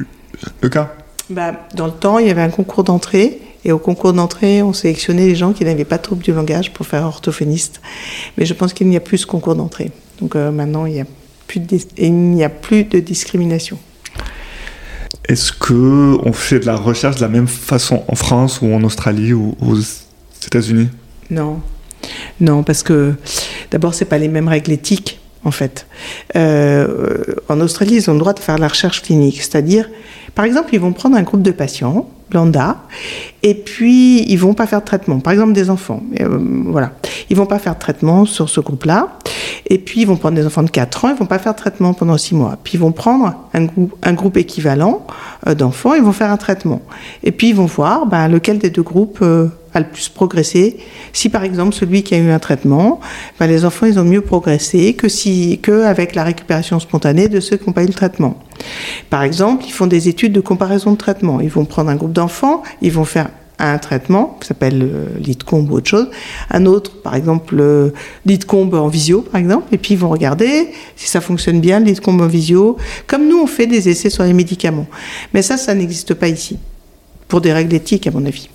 [0.61, 0.95] le cas
[1.29, 3.39] bah, Dans le temps, il y avait un concours d'entrée.
[3.63, 6.87] Et au concours d'entrée, on sélectionnait les gens qui n'avaient pas de du langage pour
[6.87, 7.79] faire orthophoniste.
[8.37, 9.91] Mais je pense qu'il n'y a plus ce concours d'entrée.
[10.19, 11.05] Donc euh, maintenant, il n'y a,
[11.45, 13.77] plus de, il n'y a plus de discrimination.
[15.29, 18.83] Est-ce que on fait de la recherche de la même façon en France ou en
[18.83, 19.77] Australie ou aux
[20.47, 20.89] États-Unis?
[21.29, 21.61] Non,
[22.39, 23.13] non, parce que
[23.69, 25.87] d'abord, c'est pas les mêmes règles éthiques en fait.
[26.35, 29.89] Euh, en Australie, ils ont le droit de faire la recherche clinique, c'est-à-dire,
[30.35, 32.77] par exemple, ils vont prendre un groupe de patients lambda,
[33.43, 35.19] et puis ils vont pas faire de traitement.
[35.19, 36.93] Par exemple, des enfants, euh, voilà,
[37.29, 39.17] ils vont pas faire de traitement sur ce groupe-là,
[39.67, 41.57] et puis ils vont prendre des enfants de 4 ans, ils vont pas faire de
[41.57, 42.57] traitement pendant 6 mois.
[42.63, 45.05] Puis ils vont prendre un groupe, équivalent
[45.47, 46.81] euh, d'enfants, ils vont faire un traitement,
[47.23, 49.23] et puis ils vont voir ben, lequel des deux groupes
[49.73, 50.77] a le plus progressé.
[51.13, 52.99] Si par exemple celui qui a eu un traitement,
[53.39, 57.39] ben, les enfants ils ont mieux progressé que si que avec la récupération spontanée de
[57.39, 58.37] ceux qui n'ont pas eu le traitement.
[59.09, 61.39] Par exemple, ils font des études de comparaison de traitement.
[61.39, 63.29] Ils vont prendre un groupe d'enfants, ils vont faire
[63.61, 66.09] un traitement qui s'appelle euh, l'ITCOMB ou autre chose,
[66.49, 67.91] un autre, par exemple, euh,
[68.25, 72.21] l'ITCOMB en visio, par exemple, et puis ils vont regarder si ça fonctionne bien, l'ITCOMB
[72.21, 74.87] en visio, comme nous on fait des essais sur les médicaments.
[75.33, 76.57] Mais ça, ça n'existe pas ici,
[77.27, 78.49] pour des règles éthiques, à mon avis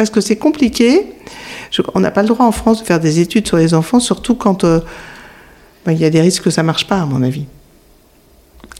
[0.00, 1.04] parce que c'est compliqué.
[1.94, 4.34] on n'a pas le droit en France de faire des études sur les enfants, surtout
[4.34, 4.80] quand euh,
[5.84, 7.44] ben, il y a des risques que ça ne marche pas, à mon avis.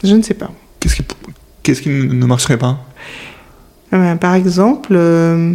[0.03, 0.49] Je ne sais pas.
[0.79, 2.79] Qu'est-ce qui, ne marcherait pas?
[3.93, 5.53] Eh ben, Par exemple, euh,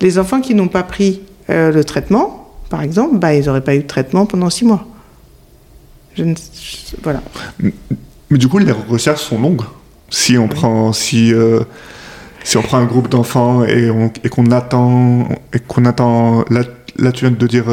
[0.00, 3.74] les enfants qui n'ont pas pris euh, le traitement, par exemple, bah, ils n'auraient pas
[3.74, 4.86] eu de traitement pendant six mois.
[6.14, 6.34] Je ne...
[7.02, 7.22] Voilà.
[7.58, 9.62] Mais du coup, les recherches sont longues.
[10.10, 11.32] Si on prend, si
[12.44, 13.90] si on prend un groupe d'enfants et,
[14.30, 16.62] qu'on attend, et qu'on attend, là,
[16.96, 17.64] là tu de dire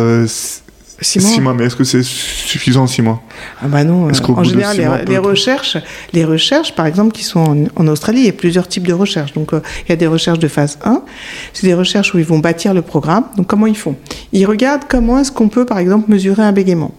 [1.02, 1.54] Six mois.
[1.54, 3.22] mais est-ce que c'est suffisant six mois
[3.62, 4.10] Ah bah non.
[4.30, 5.78] En général, les, recherches,
[6.14, 9.34] les recherches, par exemple, qui sont en, Australie, il y a plusieurs types de recherches.
[9.34, 11.02] Donc, euh, il y a des recherches de phase 1.
[11.54, 13.26] C'est des recherches où ils vont bâtir le programme.
[13.38, 13.96] Donc, comment ils font?
[14.34, 16.94] Ils regardent comment est-ce qu'on peut, par exemple, mesurer un bégaiement.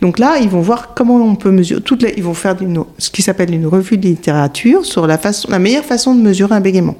[0.00, 1.80] Donc là, ils vont voir comment on peut mesurer.
[1.80, 2.56] Toutes les, ils vont faire
[2.98, 6.54] ce qui s'appelle une revue de littérature sur la, façon, la meilleure façon de mesurer
[6.54, 6.96] un bégaiement.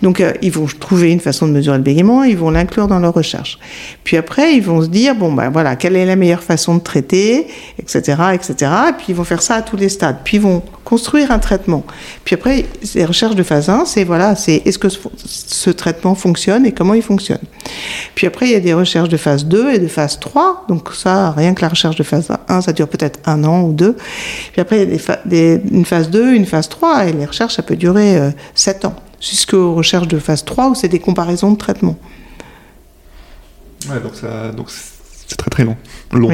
[0.00, 2.98] Donc, euh, ils vont trouver une façon de mesurer le bégaiement, ils vont l'inclure dans
[2.98, 3.58] leur recherche.
[4.04, 6.80] Puis après, ils vont se dire, bon, ben voilà, quelle est la meilleure façon de
[6.80, 7.46] traiter,
[7.78, 8.70] etc., etc.
[8.88, 10.18] Et puis ils vont faire ça à tous les stades.
[10.24, 11.84] Puis ils vont construire un traitement.
[12.24, 16.66] Puis après, les recherches de phase 1, c'est voilà, c'est est-ce que ce, traitement fonctionne
[16.66, 17.40] et comment il fonctionne.
[18.14, 20.66] Puis après, il y a des recherches de phase 2 et de phase 3.
[20.68, 23.72] Donc ça, rien que la recherche de phase 1, ça dure peut-être un an ou
[23.72, 23.96] deux.
[24.52, 24.94] Puis après, il
[25.34, 28.30] y a une phase 2, une phase 3, et les recherches, ça peut durer euh,
[28.54, 28.96] 7 ans.
[29.20, 31.96] Jusqu'aux recherches de phase 3, où c'est des comparaisons de traitements.
[33.88, 34.68] Ouais, donc, ça, donc
[35.32, 35.76] c'est très très long.
[36.12, 36.30] long.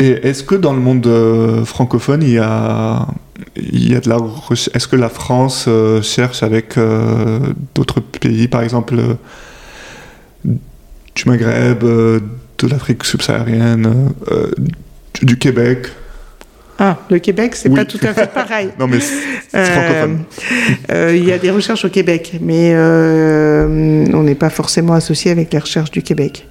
[0.00, 3.08] Et est-ce que dans le monde euh, francophone, il y a,
[3.56, 4.18] il y a de la
[4.74, 7.40] Est-ce que la France euh, cherche avec euh,
[7.74, 8.94] d'autres pays, par exemple
[10.44, 14.12] du Maghreb, de l'Afrique subsaharienne,
[15.20, 15.88] du Québec?
[16.78, 18.68] Ah, le Québec, c'est pas tout à fait pareil.
[18.78, 20.18] non, mais c'est francophone.
[21.12, 25.58] Il y a des recherches au Québec, mais on n'est pas forcément associé avec les
[25.58, 26.46] recherches du Québec.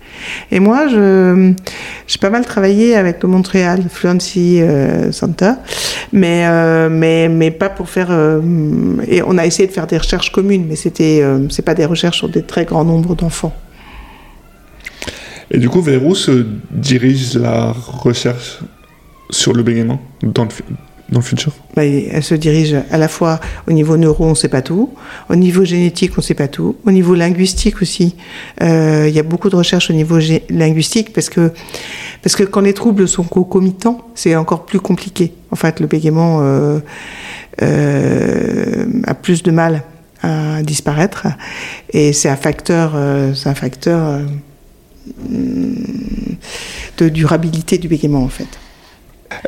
[0.51, 5.53] Et moi, j'ai pas mal travaillé avec le Montréal Fluency euh, Center,
[6.11, 6.45] mais,
[6.89, 8.11] mais, mais pas pour faire.
[9.07, 12.17] et on a essayé de faire des recherches communes, mais c'était, c'est pas des recherches
[12.17, 13.53] sur des très grands nombres d'enfants.
[15.49, 18.59] Et du coup, vers où se dirige la recherche
[19.29, 20.49] sur le bégaiement dans le,
[21.09, 24.49] dans le futur Elle se dirige à la fois au niveau neuro, on ne sait
[24.49, 24.93] pas tout,
[25.29, 28.15] au niveau génétique, on ne sait pas tout, au niveau linguistique aussi.
[28.61, 30.17] Euh, il y a beaucoup de recherches au niveau
[30.49, 31.51] linguistique parce que,
[32.21, 35.33] parce que quand les troubles sont concomitants, c'est encore plus compliqué.
[35.51, 36.79] En fait, le bégaiement euh,
[37.61, 39.83] euh, a plus de mal
[40.21, 41.27] à disparaître
[41.91, 42.97] et c'est un facteur,
[43.35, 44.19] c'est un facteur
[46.97, 48.47] de durabilité du bégaiement en fait.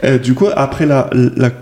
[0.04, 1.10] Euh, du coup, après la,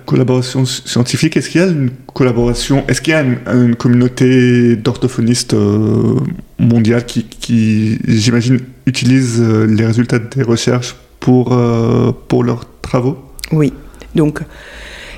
[0.06, 5.54] collaboration scientifique, est-ce qu'il y a une collaboration, est-ce qu'il y a une, communauté d'orthophonistes
[5.54, 6.16] euh,
[6.60, 11.58] mondiale qui, j'imagine, utilise euh, les résultats des recherches pour,
[12.28, 13.18] pour leurs travaux?
[13.52, 13.74] Oui.
[14.16, 14.42] Donc,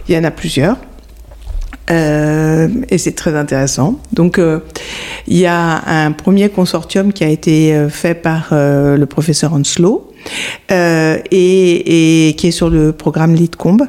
[0.07, 0.77] Il y en a plusieurs.
[1.89, 3.99] Et c'est très intéressant.
[4.13, 4.39] Donc,
[5.27, 10.08] il y a un premier consortium qui a été fait par le professeur Hanslow
[10.69, 13.87] et, et, qui est sur le programme LeadComb.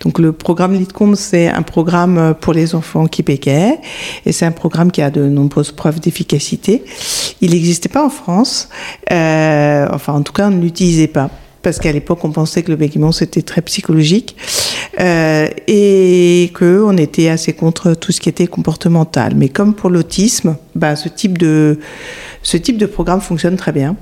[0.00, 4.90] Donc le programme LeadComb, c'est un programme pour les enfants qui et c'est un programme
[4.90, 6.84] qui a de nombreuses preuves d'efficacité.
[7.40, 8.68] Il n'existait pas en France,
[9.10, 11.30] enfin en tout cas on ne l'utilisait pas
[11.62, 14.36] parce qu'à l'époque on pensait que le bégaiement c'était très psychologique
[15.00, 19.34] euh, et que on était assez contre tout ce qui était comportemental.
[19.36, 21.78] Mais comme pour l'autisme, bah, ce type de
[22.42, 23.96] ce type de programme fonctionne très bien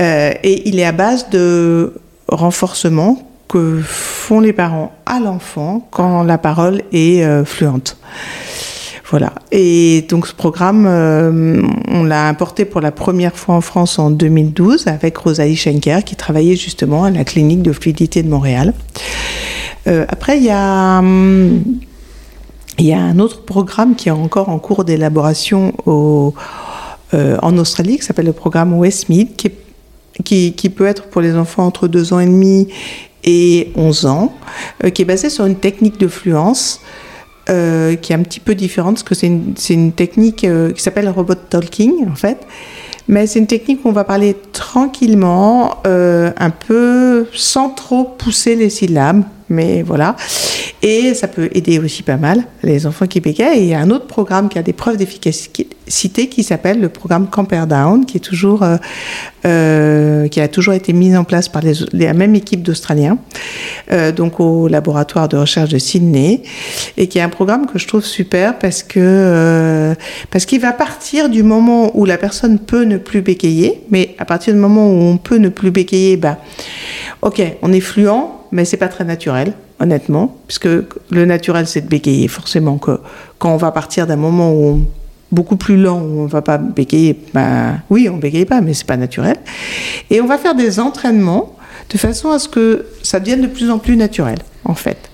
[0.00, 1.94] euh, et il est à base de
[2.28, 7.98] renforcement que font les parents à l'enfant quand la parole est euh, fluente.
[9.14, 9.32] Voilà.
[9.52, 14.10] Et donc ce programme, euh, on l'a importé pour la première fois en France en
[14.10, 18.74] 2012 avec Rosalie Schenker qui travaillait justement à la clinique de fluidité de Montréal.
[19.86, 20.98] Euh, après, il y a...
[20.98, 21.62] Hum,
[22.78, 27.98] il y a un autre programme qui est encore en cours d'élaboration euh, en Australie,
[27.98, 29.28] qui s'appelle le programme Westmead,
[30.24, 32.66] qui, peut être pour les enfants entre 2 ans et demi
[33.22, 34.34] et 11 ans,
[34.92, 36.80] qui est basé sur une technique de fluence
[37.50, 41.08] euh, qui est un petit peu différente, parce que c'est une, une, technique qui s'appelle
[41.08, 42.38] robot talking, en fait.
[43.06, 48.70] Mais c'est une technique où on va parler tranquillement, un peu sans trop pousser les
[48.70, 50.16] syllabes mais voilà.
[50.86, 53.58] Et ça peut aider aussi pas mal les enfants qui bégayent.
[53.58, 56.90] Et il y a un autre programme qui a des preuves d'efficacité qui s'appelle le
[56.90, 58.76] programme Camper Down, qui est toujours, euh,
[59.46, 63.16] euh, qui a toujours été mis en place par les, la même équipe d'Australiens,
[63.92, 66.42] euh, donc au laboratoire de recherche de Sydney,
[66.98, 69.94] et qui est un programme que je trouve super parce que
[70.30, 74.26] parce qu'il va partir du moment où la personne peut ne plus bégayer, mais à
[74.26, 76.38] partir du moment où on peut ne plus bégayer, bah,
[77.22, 80.68] ok, on est fluent mais c'est pas très naturel, honnêtement, puisque
[81.10, 82.28] le naturel c'est de bégayer.
[82.28, 83.00] Forcément que
[83.38, 84.86] quand on va partir d'un moment où on,
[85.32, 88.86] beaucoup plus lent, où on va pas bégayer, ben oui, on bégaye pas, mais c'est
[88.86, 89.36] pas naturel.
[90.08, 91.56] Et on va faire des entraînements
[91.90, 95.10] de façon à ce que ça devienne de plus en plus naturel, en fait.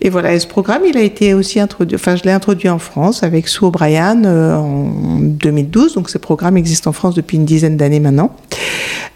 [0.00, 2.78] Et voilà, et ce programme, il a été aussi introduit, enfin, je l'ai introduit en
[2.78, 5.94] France avec Sue O'Brien euh, en 2012.
[5.94, 8.34] Donc, ce programme existe en France depuis une dizaine d'années maintenant.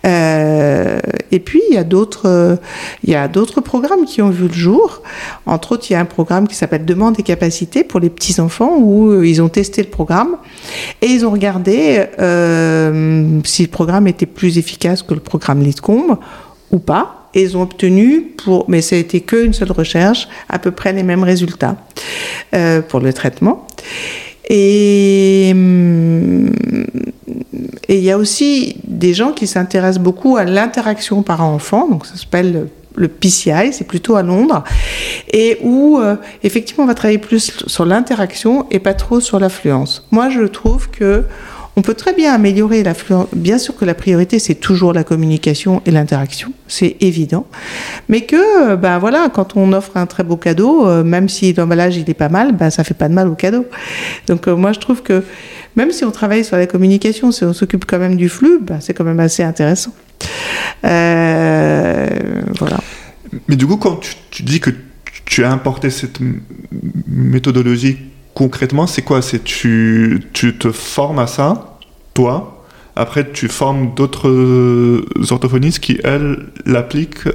[0.05, 1.01] Euh,
[1.33, 2.59] et puis, il y a d'autres,
[3.03, 5.03] il y a d'autres programmes qui ont vu le jour.
[5.47, 8.41] Entre autres, il y a un programme qui s'appelle Demande et capacité pour les petits
[8.41, 10.37] enfants où euh, ils ont testé le programme
[11.03, 12.07] et ils ont regardé
[13.45, 16.19] si le programme était plus efficace que le programme Litcombe
[16.71, 20.71] ou pas ils ont obtenu, pour, mais ça a été qu'une seule recherche, à peu
[20.71, 21.77] près les mêmes résultats
[22.55, 23.67] euh, pour le traitement.
[24.49, 26.53] Et hum,
[27.89, 32.17] et il y a aussi des gens qui s'intéressent beaucoup à l'interaction parent-enfant, donc ça
[32.17, 34.65] s'appelle le PCI, c'est plutôt à Londres,
[35.31, 40.07] et où euh, effectivement on va travailler plus sur l'interaction et pas trop sur l'affluence.
[40.11, 41.25] Moi je trouve que
[41.77, 43.29] on peut très bien améliorer l'affluence.
[43.35, 47.47] Bien sûr que la priorité, c'est toujours la communication et l'interaction, c'est évident.
[48.09, 51.97] Mais que, ben voilà, quand on offre un très beau cadeau, euh, même si l'emballage
[51.99, 53.67] il est pas mal, ben ça fait pas de mal au cadeau.
[54.27, 55.23] Donc euh, moi je trouve que
[55.77, 58.79] même si on travaille sur la communication, si on s'occupe quand même du flux, ben,
[58.81, 59.93] c'est quand même assez intéressant.
[60.85, 62.09] Euh,
[62.59, 62.79] voilà.
[63.49, 64.01] Mais du coup, quand
[64.31, 64.71] tu, dis que
[65.27, 66.19] tu as importé cette
[67.07, 67.99] méthodologie
[68.37, 69.23] concrètement, c'est quoi?
[69.23, 71.79] C'est tu, tu te formes à ça,
[72.13, 72.65] toi.
[72.95, 74.31] Après, tu formes d'autres
[75.31, 77.29] orthophonistes qui, elles, l'appliquent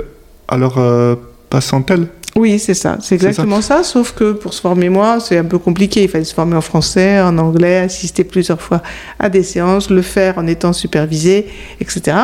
[0.47, 1.15] à leur euh,
[1.49, 2.07] patientèle.
[2.35, 2.97] Oui, c'est ça.
[3.01, 3.83] C'est exactement ça.
[3.83, 6.03] Sauf que pour se former moi, c'est un peu compliqué.
[6.03, 8.81] Il fallait se former en français, en anglais, assister plusieurs fois
[9.19, 11.47] à des séances, le faire en étant supervisé,
[11.79, 12.15] etc.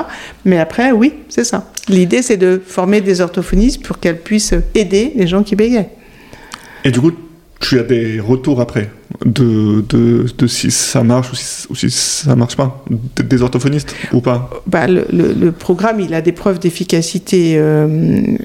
[0.46, 1.72] Mais après, oui, c'est ça.
[1.90, 5.90] L'idée, c'est de former des orthophonistes pour qu'elles puissent aider les gens qui bégayent.
[6.86, 7.12] Et du coup,
[7.60, 8.90] tu as des retours après
[9.26, 11.32] de, de, si ça marche
[11.70, 12.84] ou si, ça marche pas
[13.16, 14.50] Des orthophonistes ou pas?
[14.68, 17.88] Bah, le, programme, il a des preuves d'efficacité euh,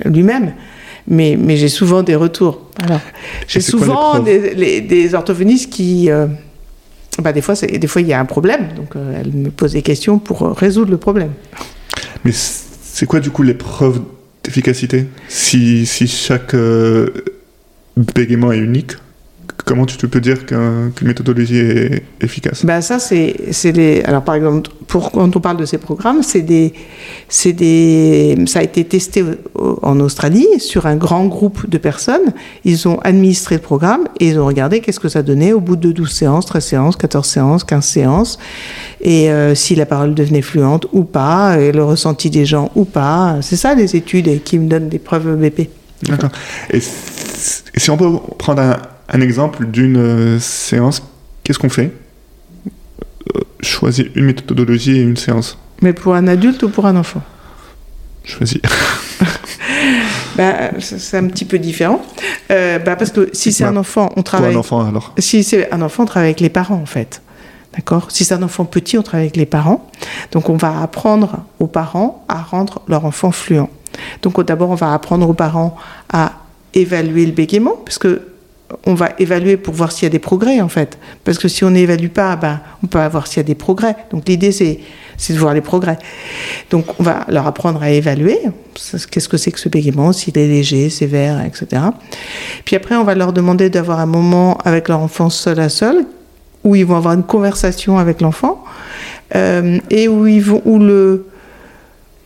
[0.05, 0.53] lui-même
[1.07, 2.61] mais, mais j'ai souvent des retours.
[2.83, 3.01] Alors,
[3.49, 6.11] j'ai souvent des, des, orthophonistes qui.
[6.11, 6.27] Euh,
[7.21, 9.73] bah, des fois, des fois, il y a un problème, donc euh, elles me posent
[9.73, 11.33] des questions pour euh, résoudre le problème.
[12.25, 14.01] Mais c'est quoi, du coup, les preuves
[14.45, 15.07] d'efficacité?
[15.29, 16.55] Si, si chaque
[17.97, 18.97] bégaiement est unique
[19.65, 22.65] comment tu peux dire qu'une méthodologie est efficace?
[22.65, 24.03] Ben Ça, c'est les.
[24.03, 26.75] Alors, par exemple, pour, quand on parle de ces programmes, c'est des,
[27.47, 28.37] des.
[28.47, 29.25] Ça a été testé
[29.55, 32.33] en Australie sur un grand groupe de personnes.
[32.65, 35.77] Ils ont administré le programme et ils ont regardé qu'est-ce que ça donnait au bout
[35.77, 38.39] de 12 séances, 13 séances, 14 séances, 15 séances.
[39.01, 42.85] Et euh, si la parole devenait fluente ou pas, et le ressenti des gens ou
[42.85, 43.39] pas.
[43.41, 45.69] C'est ça les études qui me donnent des preuves BP.
[46.09, 46.31] D'accord.
[46.73, 46.81] Et,
[47.75, 48.77] et si on peut prendre un,
[49.09, 51.03] un exemple d'une euh, séance,
[51.45, 51.93] qu'est-ce qu'on fait?
[53.35, 55.59] Euh, Choisir une méthodologie et une séance.
[55.81, 57.23] Mais pour un adulte ou pour un enfant?
[58.25, 58.61] Choisir.
[60.37, 62.03] bah, c'est un petit peu différent.
[62.51, 64.55] Euh, bah, parce que si c'est un enfant, on Pour travaille.
[64.55, 65.15] un enfant, alors.
[65.19, 67.23] Si c'est un enfant, on travaille avec les parents, en fait.
[67.75, 68.11] D'accord?
[68.11, 69.89] Si c'est un enfant petit, on travaille avec les parents.
[70.33, 73.69] Donc, on va apprendre aux parents à rendre leur enfant fluent.
[74.23, 75.77] Donc, d'abord, on va apprendre aux parents
[76.13, 76.33] à
[76.75, 78.23] évaluer le bégaiement, parce que
[78.87, 80.99] on va évaluer pour voir s'il y a des progrès, en fait.
[81.25, 83.97] Parce que si on n'évalue pas, ben, on peut voir s'il y a des progrès.
[84.11, 84.81] Donc, l'idée, c'est,
[85.29, 85.99] de voir les progrès.
[86.71, 88.39] Donc, on va leur apprendre à évaluer.
[89.11, 91.83] Qu'est-ce que c'est que ce bégaiement, s'il est léger, sévère, etc.
[92.65, 96.05] Puis après, on va leur demander d'avoir un moment avec leur enfant seul à seul,
[96.65, 98.65] où ils vont avoir une conversation avec l'enfant,
[99.35, 101.27] euh, et où ils vont, où le,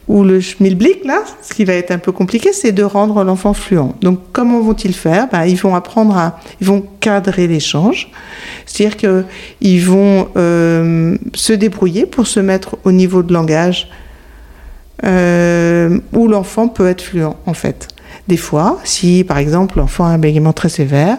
[0.09, 3.55] où le schmilblick, là, ce qui va être un peu compliqué, c'est de rendre l'enfant
[3.55, 3.93] fluent.
[4.01, 5.29] Donc, comment vont-ils faire?
[5.31, 8.11] Ben, Ils vont apprendre à, ils vont cadrer l'échange,
[8.67, 13.89] c'est-à-dire qu'ils vont euh, se débrouiller pour se mettre au niveau de langage
[15.05, 17.89] euh, où l'enfant peut être fluent, en fait.
[18.29, 21.19] Des fois, si par exemple l'enfant a un bégaiement très sévère,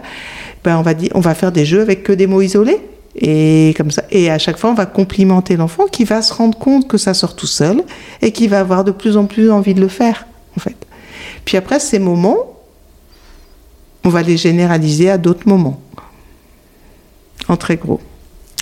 [0.64, 2.82] ben on va dire, on va faire des jeux avec que des mots isolés.
[3.20, 6.58] Et comme ça, et à chaque fois, on va complimenter l'enfant qui va se rendre
[6.58, 7.84] compte que ça sort tout seul
[8.22, 10.76] et qui va avoir de plus en plus envie de le faire, en fait.
[11.44, 12.38] Puis après ces moments,
[14.04, 15.82] on va les généraliser à d'autres moments,
[17.48, 18.00] en très gros.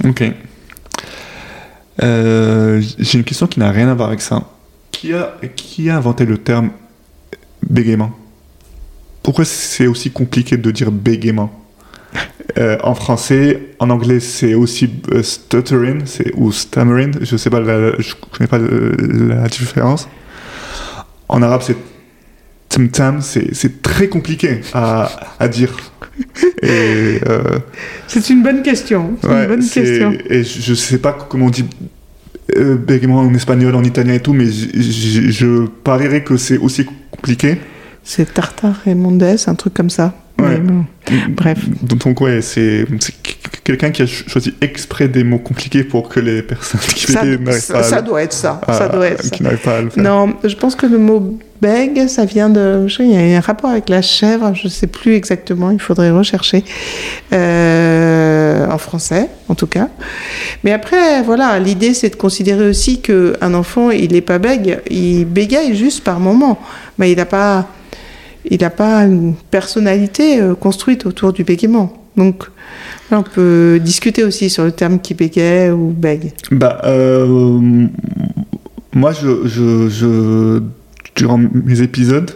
[0.06, 0.24] Ok.
[2.02, 4.44] Euh, J'ai une question qui n'a rien à voir avec ça.
[4.92, 6.72] Qui a, qui a inventé le terme
[7.62, 8.12] bégaiement?
[9.22, 11.52] Pourquoi c'est aussi compliqué de dire bégaiement?
[12.58, 16.04] Euh, En français, en anglais, c'est aussi euh, stuttering
[16.36, 17.14] ou stammering.
[17.22, 18.96] Je sais pas, la, je connais pas le-
[19.28, 20.08] la différence.
[21.28, 21.76] En arabe, c'est
[22.92, 25.10] tam c'est c'est très compliqué à,
[25.40, 25.72] à dire.
[26.64, 27.60] Euh,
[28.08, 29.16] C'est une bonne question.
[29.24, 30.14] Ouais, une bonne question.
[30.30, 31.66] Et je, je sais pas comment on dit
[32.58, 37.58] euh, bégaiement en espagnol, en italien et tout, mais je parierais que c'est aussi compliqué.
[38.04, 40.14] C'est Tartare et Mondes, un truc comme ça.
[40.40, 40.58] Ouais.
[40.58, 40.86] Bon,
[41.30, 41.60] Bref.
[41.82, 42.86] Donc ouais, c'est
[43.64, 47.24] quelqu'un qui a cho- choisi exprès des mots compliqués pour que les personnes qui ça,
[47.24, 48.60] n'arrivent ça- pas à ça doit être ça.
[48.68, 49.30] à- ça doit être ça.
[49.30, 50.04] qui n'arrivent pas à le faire.
[50.04, 52.88] Non, je pense que le mot bègue, ça vient de.
[52.88, 55.72] je sais, Il y a un rapport avec la chèvre, je ne sais plus exactement,
[55.72, 56.64] il faudrait rechercher.
[57.34, 59.90] Euh, en français, en tout cas.
[60.64, 65.26] Mais après, voilà, l'idée, c'est de considérer aussi qu'un enfant, il n'est pas bègue, il
[65.26, 66.60] bégaye juste par moment.
[66.98, 67.68] Mais il n'a pas.
[68.50, 71.92] Il n'a pas une personnalité euh, construite autour du bégaiement.
[72.16, 72.46] Donc,
[73.12, 76.32] on peut discuter aussi sur le terme qui bégaye ou bègue.
[76.52, 77.88] Bah, euh,
[78.94, 80.62] moi, je, je, je-
[81.16, 82.32] durant mes épisodes,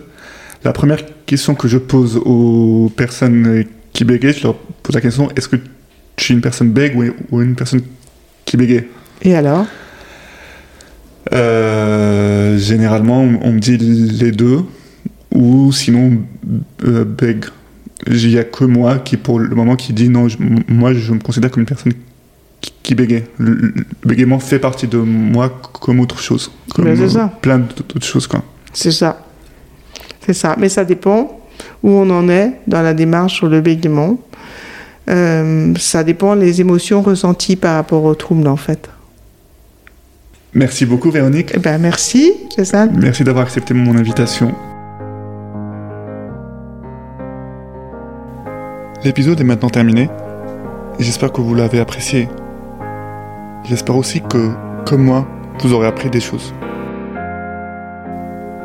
[0.64, 5.30] la première question que je pose aux personnes qui bégayent, je leur pose la question
[5.36, 5.56] est-ce que
[6.18, 7.06] tu es une personne bègue ou,
[7.38, 7.82] ou une personne
[8.46, 8.84] qui bégaye?
[9.22, 9.66] Et alors?
[11.34, 14.60] Euh, Généralement, on on me dit les deux,
[15.40, 16.20] ou sinon
[16.86, 17.46] euh, bègue.
[18.08, 20.38] Il n'y a que moi qui, pour le moment, qui dit non, je-
[20.68, 21.94] moi, je me considère comme une personne
[22.62, 23.24] qui, qui bégaye.
[23.38, 23.74] Le, le
[24.06, 26.52] bégaiement fait partie de moi comme autre chose.
[26.74, 27.32] Comme Ben, ça.
[27.42, 28.44] plein d'autres choses, quoi.
[28.74, 29.26] C'est ça.
[30.26, 30.56] C'est ça.
[30.60, 31.40] Mais ça dépend
[31.84, 34.18] où on en est dans la démarche sur le bégaiement.
[35.10, 38.90] Euh, ça dépend les émotions ressenties par rapport au trouble, en fait.
[40.54, 41.52] Merci beaucoup, Véronique.
[41.54, 42.90] Eh ben, merci, Jason.
[42.96, 44.54] Merci d'avoir accepté mon invitation.
[49.02, 50.10] L'épisode est maintenant terminé.
[51.00, 52.28] J'espère que vous l'avez apprécié.
[53.64, 54.52] J'espère aussi que,
[54.86, 55.26] comme moi,
[55.62, 56.54] vous aurez appris des choses.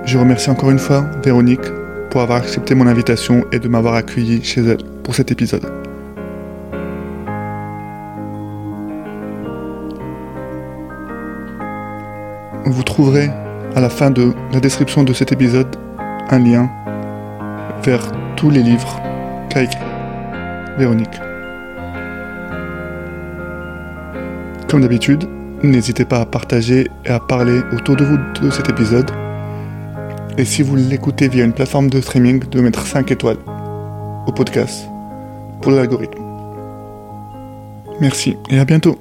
[0.04, 1.64] Je remercie encore une fois Véronique
[2.10, 5.70] pour avoir accepté mon invitation et de m'avoir accueilli chez elle pour cet épisode.
[12.64, 13.30] Vous trouverez
[13.76, 15.76] à la fin de la description de cet épisode
[16.30, 16.68] un lien
[17.84, 19.00] vers tous les livres
[19.48, 19.93] qu'a écrit
[20.78, 21.20] Véronique.
[24.68, 25.28] Comme d'habitude,
[25.62, 29.10] n'hésitez pas à partager et à parler autour de vous de cet épisode.
[30.36, 33.38] Et si vous l'écoutez via une plateforme de streaming, de mettre 5 étoiles
[34.26, 34.86] au podcast
[35.62, 36.20] pour l'algorithme.
[38.00, 38.98] Merci et à bientôt.